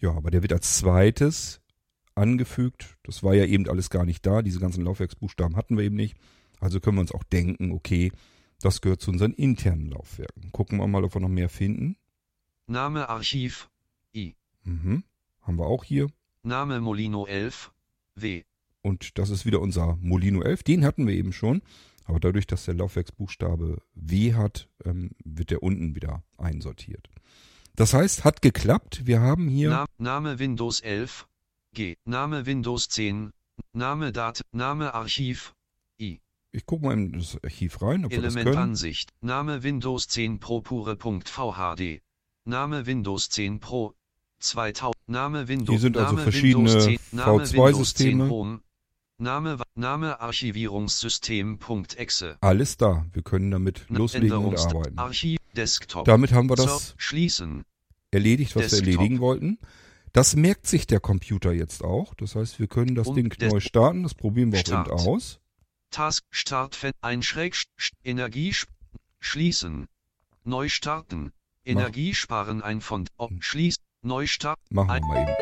Ja, 0.00 0.12
aber 0.12 0.30
der 0.30 0.42
wird 0.42 0.52
als 0.52 0.78
zweites 0.78 1.60
angefügt. 2.14 2.98
Das 3.02 3.24
war 3.24 3.34
ja 3.34 3.46
eben 3.46 3.68
alles 3.68 3.90
gar 3.90 4.04
nicht 4.04 4.24
da. 4.24 4.40
Diese 4.40 4.60
ganzen 4.60 4.84
Laufwerksbuchstaben 4.84 5.56
hatten 5.56 5.76
wir 5.76 5.82
eben 5.82 5.96
nicht. 5.96 6.16
Also 6.60 6.78
können 6.78 6.98
wir 6.98 7.00
uns 7.00 7.10
auch 7.10 7.24
denken, 7.24 7.72
okay, 7.72 8.12
das 8.60 8.80
gehört 8.80 9.00
zu 9.00 9.10
unseren 9.10 9.32
internen 9.32 9.90
Laufwerken. 9.90 10.52
Gucken 10.52 10.78
wir 10.78 10.86
mal, 10.86 11.02
ob 11.02 11.14
wir 11.14 11.20
noch 11.20 11.28
mehr 11.28 11.48
finden. 11.48 11.96
Name 12.68 13.08
Archiv. 13.08 13.70
Mhm. 14.62 15.02
Haben 15.42 15.58
wir 15.58 15.66
auch 15.66 15.82
hier. 15.82 16.06
Name 16.44 16.80
Molino 16.80 17.26
11. 17.26 17.72
W. 18.16 18.42
Und 18.82 19.18
das 19.18 19.30
ist 19.30 19.46
wieder 19.46 19.60
unser 19.60 19.96
Molino 20.00 20.42
11. 20.42 20.62
Den 20.62 20.84
hatten 20.84 21.06
wir 21.06 21.14
eben 21.14 21.32
schon. 21.32 21.62
Aber 22.04 22.20
dadurch, 22.20 22.46
dass 22.46 22.66
der 22.66 22.74
Laufwerksbuchstabe 22.74 23.78
W 23.94 24.34
hat, 24.34 24.68
ähm, 24.84 25.12
wird 25.24 25.50
der 25.50 25.62
unten 25.62 25.94
wieder 25.94 26.22
einsortiert. 26.36 27.08
Das 27.76 27.94
heißt, 27.94 28.24
hat 28.24 28.42
geklappt. 28.42 29.06
Wir 29.06 29.20
haben 29.20 29.48
hier 29.48 29.70
Na 29.70 29.86
Name 29.98 30.38
Windows 30.38 30.80
11. 30.80 31.26
G. 31.72 31.96
Name 32.04 32.46
Windows 32.46 32.88
10. 32.88 33.32
Name 33.72 34.12
Dat. 34.12 34.42
Name 34.52 34.92
Archiv. 34.92 35.54
Ich 36.56 36.66
gucke 36.66 36.84
mal 36.84 36.92
in 36.92 37.12
das 37.14 37.36
Archiv 37.42 37.82
rein, 37.82 38.04
ob. 38.04 38.12
Elementansicht. 38.12 39.10
Name 39.20 39.64
Windows 39.64 40.06
10 40.06 40.38
Pro 40.38 40.60
pure.vhd. 40.60 42.00
Name 42.44 42.86
Windows 42.86 43.28
10 43.28 43.58
Pro. 43.58 43.94
2000. 44.44 44.94
Name 45.06 45.48
Windows. 45.48 45.70
Hier 45.70 45.78
sind 45.80 45.96
also 45.96 46.12
Name 46.12 46.22
verschiedene 46.22 46.66
Windows 46.70 46.84
10, 46.84 46.98
Name 47.12 47.42
V2 47.42 47.52
Windows 47.52 47.74
10 47.74 47.74
Systeme. 47.84 48.28
Home. 48.30 48.60
Name, 49.76 50.20
Archivierungssystem.exe. 50.20 52.36
Alles 52.40 52.76
da. 52.76 53.06
Wir 53.12 53.22
können 53.22 53.50
damit 53.50 53.86
loslegen 53.88 54.32
und 54.32 54.58
arbeiten. 54.58 54.98
Archiv 54.98 55.38
Desktop. 55.56 56.04
Damit 56.04 56.32
haben 56.32 56.48
wir 56.50 56.56
das 56.56 56.94
schließen. 56.98 57.64
erledigt, 58.10 58.54
was 58.56 58.70
Desktop. 58.70 58.86
wir 58.86 58.92
erledigen 58.94 59.20
wollten. 59.20 59.58
Das 60.12 60.36
merkt 60.36 60.66
sich 60.66 60.86
der 60.86 61.00
Computer 61.00 61.52
jetzt 61.52 61.82
auch. 61.82 62.14
Das 62.14 62.34
heißt, 62.36 62.58
wir 62.60 62.66
können 62.66 62.94
das 62.94 63.08
Und 63.08 63.16
Ding 63.16 63.34
neu 63.40 63.60
starten. 63.60 64.02
Das 64.04 64.14
probieren 64.14 64.52
wir 64.52 64.60
auch 64.60 64.66
Start. 64.66 64.88
eben 64.88 64.96
aus. 65.08 65.40
Task 65.90 66.24
Start 66.30 66.76
Fen- 66.76 66.92
ein 67.00 67.22
Schräg 67.22 67.56
Energie 68.04 68.50
sch- 68.50 68.66
schließen. 69.20 69.86
Neu 70.44 70.68
starten. 70.68 71.32
Energiesparen 71.64 72.62
ein 72.62 72.80
Font. 72.80 73.08
Oh, 73.16 73.30
schließ. 74.04 74.08
Neu 74.08 74.26
starten. 74.26 74.74
Machen 74.74 74.88
wir 74.88 75.06
mal 75.06 75.22
eben. 75.22 75.32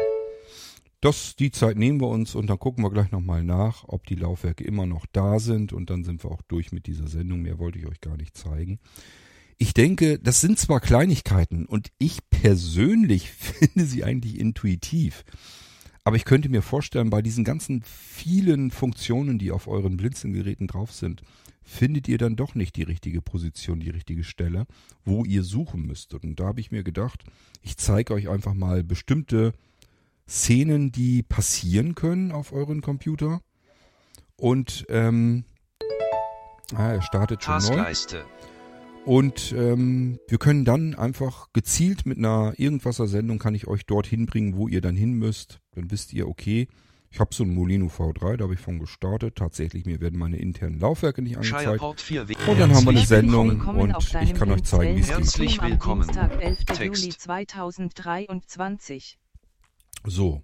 Das, 1.00 1.34
die 1.34 1.50
Zeit 1.50 1.76
nehmen 1.76 2.00
wir 2.00 2.06
uns 2.06 2.36
und 2.36 2.46
dann 2.46 2.60
gucken 2.60 2.84
wir 2.84 2.90
gleich 2.90 3.10
nochmal 3.10 3.42
nach, 3.42 3.84
ob 3.88 4.06
die 4.06 4.14
Laufwerke 4.14 4.62
immer 4.62 4.86
noch 4.86 5.04
da 5.12 5.40
sind 5.40 5.72
und 5.72 5.90
dann 5.90 6.04
sind 6.04 6.22
wir 6.22 6.30
auch 6.30 6.42
durch 6.42 6.70
mit 6.70 6.86
dieser 6.86 7.08
Sendung. 7.08 7.42
Mehr 7.42 7.58
wollte 7.58 7.80
ich 7.80 7.86
euch 7.86 8.00
gar 8.00 8.16
nicht 8.16 8.36
zeigen. 8.36 8.78
Ich 9.58 9.74
denke, 9.74 10.20
das 10.20 10.40
sind 10.40 10.60
zwar 10.60 10.80
Kleinigkeiten 10.80 11.66
und 11.66 11.88
ich 11.98 12.20
persönlich 12.30 13.30
finde 13.32 13.84
sie 13.84 14.04
eigentlich 14.04 14.38
intuitiv. 14.38 15.24
Aber 16.04 16.16
ich 16.16 16.24
könnte 16.24 16.48
mir 16.48 16.62
vorstellen, 16.62 17.10
bei 17.10 17.22
diesen 17.22 17.44
ganzen 17.44 17.82
vielen 17.82 18.70
Funktionen, 18.70 19.38
die 19.38 19.50
auf 19.50 19.66
euren 19.66 19.96
Blinzelgeräten 19.96 20.68
drauf 20.68 20.92
sind, 20.92 21.22
findet 21.64 22.08
ihr 22.08 22.18
dann 22.18 22.36
doch 22.36 22.54
nicht 22.54 22.76
die 22.76 22.82
richtige 22.82 23.22
Position, 23.22 23.80
die 23.80 23.90
richtige 23.90 24.24
Stelle, 24.24 24.66
wo 25.04 25.24
ihr 25.24 25.42
suchen 25.42 25.86
müsstet. 25.86 26.24
Und 26.24 26.40
da 26.40 26.46
habe 26.46 26.60
ich 26.60 26.70
mir 26.70 26.82
gedacht, 26.82 27.24
ich 27.62 27.76
zeige 27.76 28.14
euch 28.14 28.28
einfach 28.28 28.54
mal 28.54 28.82
bestimmte 28.82 29.52
Szenen, 30.28 30.92
die 30.92 31.22
passieren 31.22 31.94
können 31.94 32.32
auf 32.32 32.52
euren 32.52 32.80
Computer. 32.80 33.40
Und 34.36 34.86
ähm, 34.88 35.44
ah, 36.74 36.92
er 36.92 37.02
startet 37.02 37.42
schon 37.42 37.54
neu. 37.54 37.60
Taskleiste. 37.60 38.24
Und 39.04 39.52
ähm, 39.56 40.20
wir 40.28 40.38
können 40.38 40.64
dann 40.64 40.94
einfach 40.94 41.52
gezielt 41.52 42.06
mit 42.06 42.18
einer 42.18 42.54
Irgendwasser-Sendung 42.56 43.38
kann 43.38 43.54
ich 43.54 43.66
euch 43.66 43.84
dorthin 43.84 44.26
bringen, 44.26 44.56
wo 44.56 44.68
ihr 44.68 44.80
dann 44.80 44.96
hin 44.96 45.14
müsst. 45.14 45.60
Dann 45.72 45.90
wisst 45.90 46.12
ihr, 46.12 46.28
okay, 46.28 46.68
ich 47.12 47.20
habe 47.20 47.34
so 47.34 47.44
einen 47.44 47.54
Molino 47.54 47.86
V3, 47.86 48.38
da 48.38 48.44
habe 48.44 48.54
ich 48.54 48.60
von 48.60 48.78
gestartet. 48.78 49.36
Tatsächlich, 49.36 49.84
mir 49.84 50.00
werden 50.00 50.18
meine 50.18 50.38
internen 50.38 50.80
Laufwerke 50.80 51.20
nicht 51.20 51.36
angezeigt. 51.36 51.64
Shireport 51.64 52.00
4 52.00 52.28
W. 52.28 52.34
Und 52.48 52.58
dann 52.58 52.74
haben 52.74 52.84
wir 52.84 52.90
eine 52.90 53.04
Sendung 53.06 53.60
und 53.60 53.94
ich 54.22 54.32
kann 54.34 54.50
euch 54.50 54.62
zeigen, 54.64 54.96
wie 54.96 55.00
es 55.00 55.08
geht. 55.08 55.18
Herzlich 55.18 55.60
willkommen. 55.60 56.04
Dienstag, 56.04 56.40
11. 56.42 56.64
Text. 56.64 57.02
Juli 57.02 57.14
2023. 57.16 59.18
So. 60.04 60.42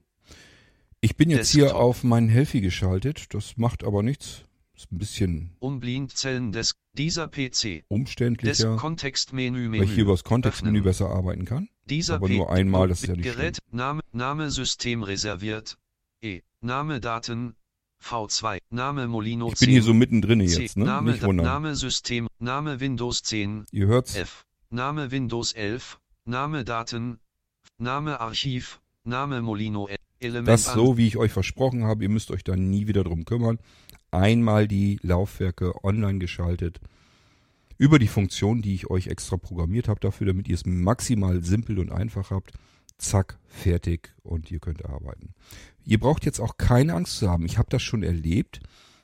Ich 1.01 1.17
bin 1.17 1.31
jetzt 1.31 1.51
hier 1.51 1.63
Desktop. 1.65 1.81
auf 1.81 2.05
meinen 2.05 2.29
Healthy 2.29 2.61
geschaltet. 2.61 3.33
Das 3.33 3.57
macht 3.57 3.83
aber 3.85 4.03
nichts. 4.03 4.43
Ist 4.77 4.93
ein 4.93 4.99
bisschen 4.99 5.57
Unblindzellen 5.59 6.53
des 6.53 6.75
dieser 6.93 7.29
PC. 7.29 7.63
Des 7.63 7.83
umständlicher, 7.89 8.77
Kontextmenü 8.77 9.73
weil 9.73 9.85
ich 9.85 9.93
hier 9.93 10.03
über 10.05 10.13
das 10.13 10.23
Kontextmenü 10.23 10.83
besser 10.83 11.09
arbeiten 11.09 11.47
kann. 11.47 11.69
Dieser 11.87 12.17
aber 12.17 12.27
P- 12.29 12.37
nur 12.37 12.53
einmal, 12.53 12.89
das 12.89 13.01
ist 13.03 13.09
ja 13.09 13.17
nicht 13.17 13.25
Gerät, 13.25 13.59
Name, 13.73 14.03
Name 14.13 14.51
System 14.51 15.03
reserviert. 15.03 15.79
E. 16.21 16.43
Name 16.61 17.01
Daten. 17.01 17.55
V2. 18.03 18.59
Name 18.71 19.09
Molino 19.09 19.51
Ich 19.53 19.59
bin 19.59 19.71
hier 19.71 19.83
so 19.83 19.93
mittendrin 19.93 20.41
jetzt, 20.41 20.77
ne? 20.77 20.85
Name, 20.85 21.13
Nicht 21.13 21.23
wundern. 21.25 21.47
Name 21.47 21.75
System. 21.75 22.29
Name 22.39 22.79
Windows 22.81 23.23
10. 23.25 23.67
Ihr 23.73 23.87
hört's. 23.89 24.15
F. 24.15 24.45
Name 24.71 25.11
Windows 25.11 25.53
11. 25.53 25.99
Name 26.25 26.65
Daten. 26.65 27.19
Name 27.79 28.21
Archiv. 28.21 28.81
Name 29.05 29.43
Molino. 29.43 29.89
E- 29.89 29.97
Element 30.21 30.49
Das 30.49 30.65
so, 30.65 30.97
wie 30.97 31.07
ich 31.07 31.17
euch 31.17 31.33
versprochen 31.33 31.85
habe. 31.85 32.03
Ihr 32.05 32.09
müsst 32.09 32.31
euch 32.31 32.45
da 32.45 32.57
nie 32.57 32.87
wieder 32.87 33.05
drum 33.05 33.25
kümmern. 33.25 33.59
Einmal 34.11 34.67
die 34.69 34.99
Laufwerke 35.03 35.85
online 35.85 36.19
geschaltet. 36.19 36.81
Über 37.79 37.99
die 37.99 38.09
Funktion, 38.09 38.63
die 38.63 38.75
ich 38.75 38.91
euch 38.91 39.07
extra 39.07 39.37
programmiert 39.37 39.87
habe 39.89 40.01
dafür, 40.01 40.27
damit 40.27 40.49
ihr 40.49 40.55
es 40.55 40.67
maximal 40.67 41.43
simpel 41.45 41.79
und 41.79 41.93
einfach 41.93 42.31
habt. 42.31 42.53
Zack, 42.99 43.39
fertig 43.47 44.15
und 44.23 44.51
ihr 44.51 44.59
könnt 44.59 44.85
arbeiten. 44.85 45.35
Ihr 45.85 45.99
braucht 45.99 46.25
jetzt 46.27 46.41
auch 46.41 46.59
keine 46.59 46.95
Angst 46.95 47.19
zu 47.19 47.31
haben. 47.31 47.47
Ich 47.47 47.57
habe 47.57 47.71
das 47.71 47.83
schon 47.83 48.03
erlebt, 48.03 48.61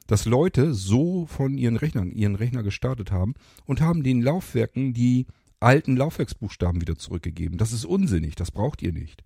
dass 0.06 0.26
Leute 0.26 0.74
so 0.74 1.26
von 1.26 1.56
ihren 1.56 1.76
Rechnern, 1.76 2.10
ihren 2.10 2.34
Rechner 2.34 2.62
gestartet 2.62 3.10
haben 3.10 3.34
und 3.64 3.80
haben 3.80 4.02
den 4.02 4.20
Laufwerken 4.20 4.92
die 4.92 5.26
alten 5.60 5.96
Laufwerksbuchstaben 5.96 6.80
wieder 6.80 6.96
zurückgegeben. 6.96 7.56
Das 7.56 7.72
ist 7.72 7.84
unsinnig, 7.84 8.34
das 8.34 8.50
braucht 8.50 8.82
ihr 8.82 8.92
nicht. 8.92 9.22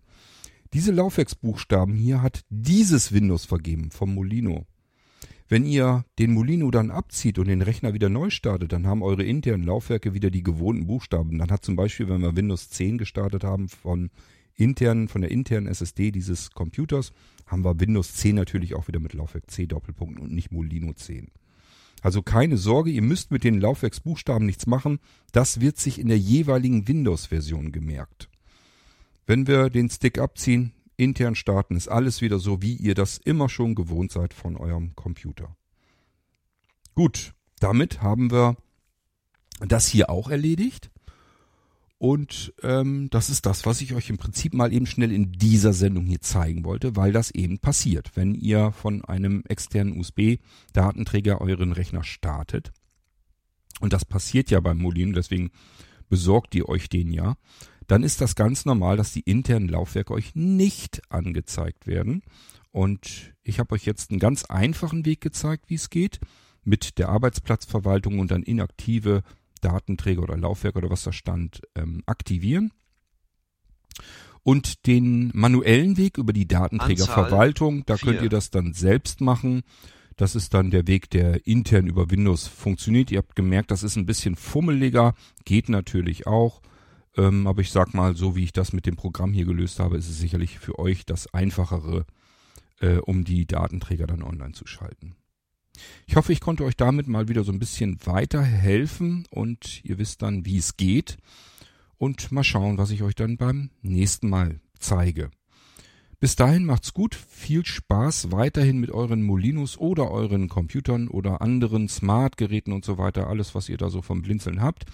Diese 0.74 0.92
Laufwerksbuchstaben 0.92 1.94
hier 1.94 2.22
hat 2.22 2.44
dieses 2.50 3.12
Windows 3.12 3.44
vergeben 3.44 3.90
vom 3.90 4.14
Molino. 4.14 4.66
Wenn 5.48 5.64
ihr 5.64 6.04
den 6.18 6.34
Molino 6.34 6.70
dann 6.70 6.90
abzieht 6.90 7.38
und 7.38 7.48
den 7.48 7.62
Rechner 7.62 7.94
wieder 7.94 8.10
neu 8.10 8.28
startet, 8.28 8.72
dann 8.72 8.86
haben 8.86 9.02
eure 9.02 9.24
internen 9.24 9.64
Laufwerke 9.64 10.12
wieder 10.12 10.30
die 10.30 10.42
gewohnten 10.42 10.86
Buchstaben. 10.86 11.38
Dann 11.38 11.50
hat 11.50 11.64
zum 11.64 11.74
Beispiel, 11.74 12.08
wenn 12.10 12.20
wir 12.20 12.36
Windows 12.36 12.68
10 12.68 12.98
gestartet 12.98 13.44
haben 13.44 13.70
von 13.70 14.10
internen, 14.58 15.08
von 15.08 15.22
der 15.22 15.30
internen 15.30 15.66
SSD 15.66 16.10
dieses 16.10 16.50
Computers, 16.50 17.12
haben 17.46 17.64
wir 17.64 17.80
Windows 17.80 18.14
10 18.14 18.36
natürlich 18.36 18.74
auch 18.74 18.88
wieder 18.88 19.00
mit 19.00 19.14
Laufwerk 19.14 19.50
C 19.50 19.66
Doppelpunkt 19.66 20.20
und 20.20 20.32
nicht 20.32 20.52
Molino 20.52 20.92
10. 20.92 21.30
Also 22.02 22.22
keine 22.22 22.56
Sorge, 22.56 22.90
ihr 22.90 23.02
müsst 23.02 23.30
mit 23.30 23.44
den 23.44 23.60
Laufwerksbuchstaben 23.60 24.46
nichts 24.46 24.66
machen. 24.66 25.00
Das 25.32 25.60
wird 25.60 25.78
sich 25.78 25.98
in 25.98 26.08
der 26.08 26.18
jeweiligen 26.18 26.86
Windows-Version 26.86 27.72
gemerkt. 27.72 28.28
Wenn 29.26 29.46
wir 29.46 29.68
den 29.70 29.90
Stick 29.90 30.18
abziehen, 30.18 30.72
intern 30.96 31.34
starten, 31.34 31.76
ist 31.76 31.88
alles 31.88 32.20
wieder 32.20 32.38
so, 32.38 32.62
wie 32.62 32.74
ihr 32.74 32.94
das 32.94 33.18
immer 33.18 33.48
schon 33.48 33.74
gewohnt 33.74 34.12
seid 34.12 34.32
von 34.34 34.56
eurem 34.56 34.94
Computer. 34.94 35.56
Gut, 36.94 37.34
damit 37.60 38.02
haben 38.02 38.30
wir 38.30 38.56
das 39.60 39.88
hier 39.88 40.10
auch 40.10 40.30
erledigt. 40.30 40.90
Und 41.98 42.54
ähm, 42.62 43.10
das 43.10 43.28
ist 43.28 43.44
das, 43.44 43.66
was 43.66 43.80
ich 43.80 43.92
euch 43.92 44.08
im 44.08 44.18
Prinzip 44.18 44.54
mal 44.54 44.72
eben 44.72 44.86
schnell 44.86 45.10
in 45.10 45.32
dieser 45.32 45.72
Sendung 45.72 46.06
hier 46.06 46.20
zeigen 46.20 46.64
wollte, 46.64 46.94
weil 46.94 47.12
das 47.12 47.32
eben 47.32 47.58
passiert, 47.58 48.12
wenn 48.14 48.36
ihr 48.36 48.70
von 48.70 49.04
einem 49.04 49.42
externen 49.48 49.98
USB-Datenträger 49.98 51.40
euren 51.40 51.72
Rechner 51.72 52.04
startet. 52.04 52.72
Und 53.80 53.92
das 53.92 54.04
passiert 54.04 54.50
ja 54.50 54.60
beim 54.60 54.78
Molino, 54.78 55.12
deswegen 55.12 55.50
besorgt 56.08 56.54
ihr 56.54 56.68
euch 56.68 56.88
den 56.88 57.10
ja. 57.12 57.36
Dann 57.88 58.04
ist 58.04 58.20
das 58.20 58.36
ganz 58.36 58.64
normal, 58.64 58.96
dass 58.96 59.12
die 59.12 59.20
internen 59.20 59.68
Laufwerke 59.68 60.12
euch 60.12 60.36
nicht 60.36 61.02
angezeigt 61.10 61.86
werden. 61.88 62.22
Und 62.70 63.34
ich 63.42 63.58
habe 63.58 63.74
euch 63.74 63.84
jetzt 63.84 64.10
einen 64.10 64.20
ganz 64.20 64.44
einfachen 64.44 65.04
Weg 65.04 65.20
gezeigt, 65.20 65.64
wie 65.68 65.74
es 65.74 65.90
geht, 65.90 66.20
mit 66.64 66.98
der 66.98 67.08
Arbeitsplatzverwaltung 67.08 68.18
und 68.20 68.30
dann 68.30 68.42
inaktive 68.42 69.22
Datenträger 69.60 70.22
oder 70.22 70.36
Laufwerke 70.36 70.78
oder 70.78 70.90
was 70.90 71.02
da 71.02 71.12
stand, 71.12 71.62
ähm, 71.74 72.02
aktivieren. 72.06 72.72
Und 74.42 74.86
den 74.86 75.30
manuellen 75.34 75.96
Weg 75.96 76.16
über 76.16 76.32
die 76.32 76.48
Datenträgerverwaltung, 76.48 77.84
da 77.86 77.96
könnt 77.96 78.18
vier. 78.18 78.24
ihr 78.24 78.28
das 78.28 78.50
dann 78.50 78.72
selbst 78.72 79.20
machen. 79.20 79.62
Das 80.16 80.34
ist 80.34 80.54
dann 80.54 80.70
der 80.70 80.86
Weg, 80.86 81.10
der 81.10 81.46
intern 81.46 81.86
über 81.86 82.10
Windows 82.10 82.46
funktioniert. 82.46 83.10
Ihr 83.10 83.18
habt 83.18 83.36
gemerkt, 83.36 83.70
das 83.70 83.82
ist 83.82 83.96
ein 83.96 84.06
bisschen 84.06 84.36
fummeliger, 84.36 85.14
geht 85.44 85.68
natürlich 85.68 86.26
auch. 86.26 86.60
Ähm, 87.16 87.46
aber 87.46 87.60
ich 87.60 87.70
sag 87.70 87.94
mal, 87.94 88.16
so 88.16 88.36
wie 88.36 88.44
ich 88.44 88.52
das 88.52 88.72
mit 88.72 88.86
dem 88.86 88.96
Programm 88.96 89.32
hier 89.32 89.44
gelöst 89.44 89.80
habe, 89.80 89.96
ist 89.96 90.08
es 90.08 90.18
sicherlich 90.18 90.58
für 90.58 90.78
euch 90.78 91.04
das 91.04 91.32
einfachere, 91.34 92.04
äh, 92.80 92.96
um 92.96 93.24
die 93.24 93.46
Datenträger 93.46 94.06
dann 94.06 94.22
online 94.22 94.52
zu 94.52 94.66
schalten. 94.66 95.14
Ich 96.06 96.16
hoffe, 96.16 96.32
ich 96.32 96.40
konnte 96.40 96.64
euch 96.64 96.76
damit 96.76 97.08
mal 97.08 97.28
wieder 97.28 97.44
so 97.44 97.52
ein 97.52 97.58
bisschen 97.58 97.98
weiterhelfen 98.04 99.26
und 99.30 99.84
ihr 99.84 99.98
wisst 99.98 100.22
dann, 100.22 100.44
wie 100.44 100.58
es 100.58 100.76
geht. 100.76 101.18
Und 101.96 102.30
mal 102.30 102.44
schauen, 102.44 102.78
was 102.78 102.90
ich 102.90 103.02
euch 103.02 103.14
dann 103.14 103.36
beim 103.36 103.70
nächsten 103.82 104.28
Mal 104.28 104.60
zeige. 104.78 105.30
Bis 106.20 106.34
dahin 106.34 106.64
macht's 106.64 106.94
gut, 106.94 107.14
viel 107.14 107.64
Spaß 107.64 108.32
weiterhin 108.32 108.78
mit 108.78 108.90
euren 108.90 109.22
Molinos 109.22 109.78
oder 109.78 110.10
euren 110.10 110.48
Computern 110.48 111.06
oder 111.06 111.42
anderen 111.42 111.88
Smartgeräten 111.88 112.72
und 112.72 112.84
so 112.84 112.98
weiter, 112.98 113.28
alles 113.28 113.54
was 113.54 113.68
ihr 113.68 113.76
da 113.76 113.88
so 113.88 114.02
vom 114.02 114.22
Blinzeln 114.22 114.60
habt. 114.60 114.84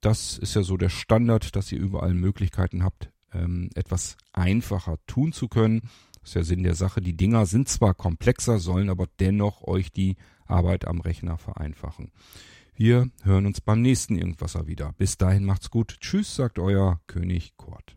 Das 0.00 0.38
ist 0.38 0.54
ja 0.54 0.62
so 0.62 0.76
der 0.76 0.88
Standard, 0.88 1.56
dass 1.56 1.72
ihr 1.72 1.80
überall 1.80 2.14
Möglichkeiten 2.14 2.84
habt, 2.84 3.10
ähm, 3.32 3.70
etwas 3.74 4.16
einfacher 4.32 4.98
tun 5.08 5.32
zu 5.32 5.48
können. 5.48 5.82
Das 6.26 6.30
ist 6.32 6.34
ja 6.34 6.42
Sinn 6.42 6.64
der 6.64 6.74
Sache. 6.74 7.00
Die 7.00 7.16
Dinger 7.16 7.46
sind 7.46 7.68
zwar 7.68 7.94
komplexer, 7.94 8.58
sollen 8.58 8.90
aber 8.90 9.06
dennoch 9.20 9.62
euch 9.62 9.92
die 9.92 10.16
Arbeit 10.44 10.84
am 10.88 11.00
Rechner 11.00 11.38
vereinfachen. 11.38 12.10
Wir 12.74 13.08
hören 13.22 13.46
uns 13.46 13.60
beim 13.60 13.80
nächsten 13.80 14.18
Irgendwasser 14.18 14.66
wieder. 14.66 14.92
Bis 14.98 15.18
dahin 15.18 15.44
macht's 15.44 15.70
gut. 15.70 15.98
Tschüss, 16.00 16.34
sagt 16.34 16.58
euer 16.58 17.00
König 17.06 17.56
Kurt. 17.56 17.96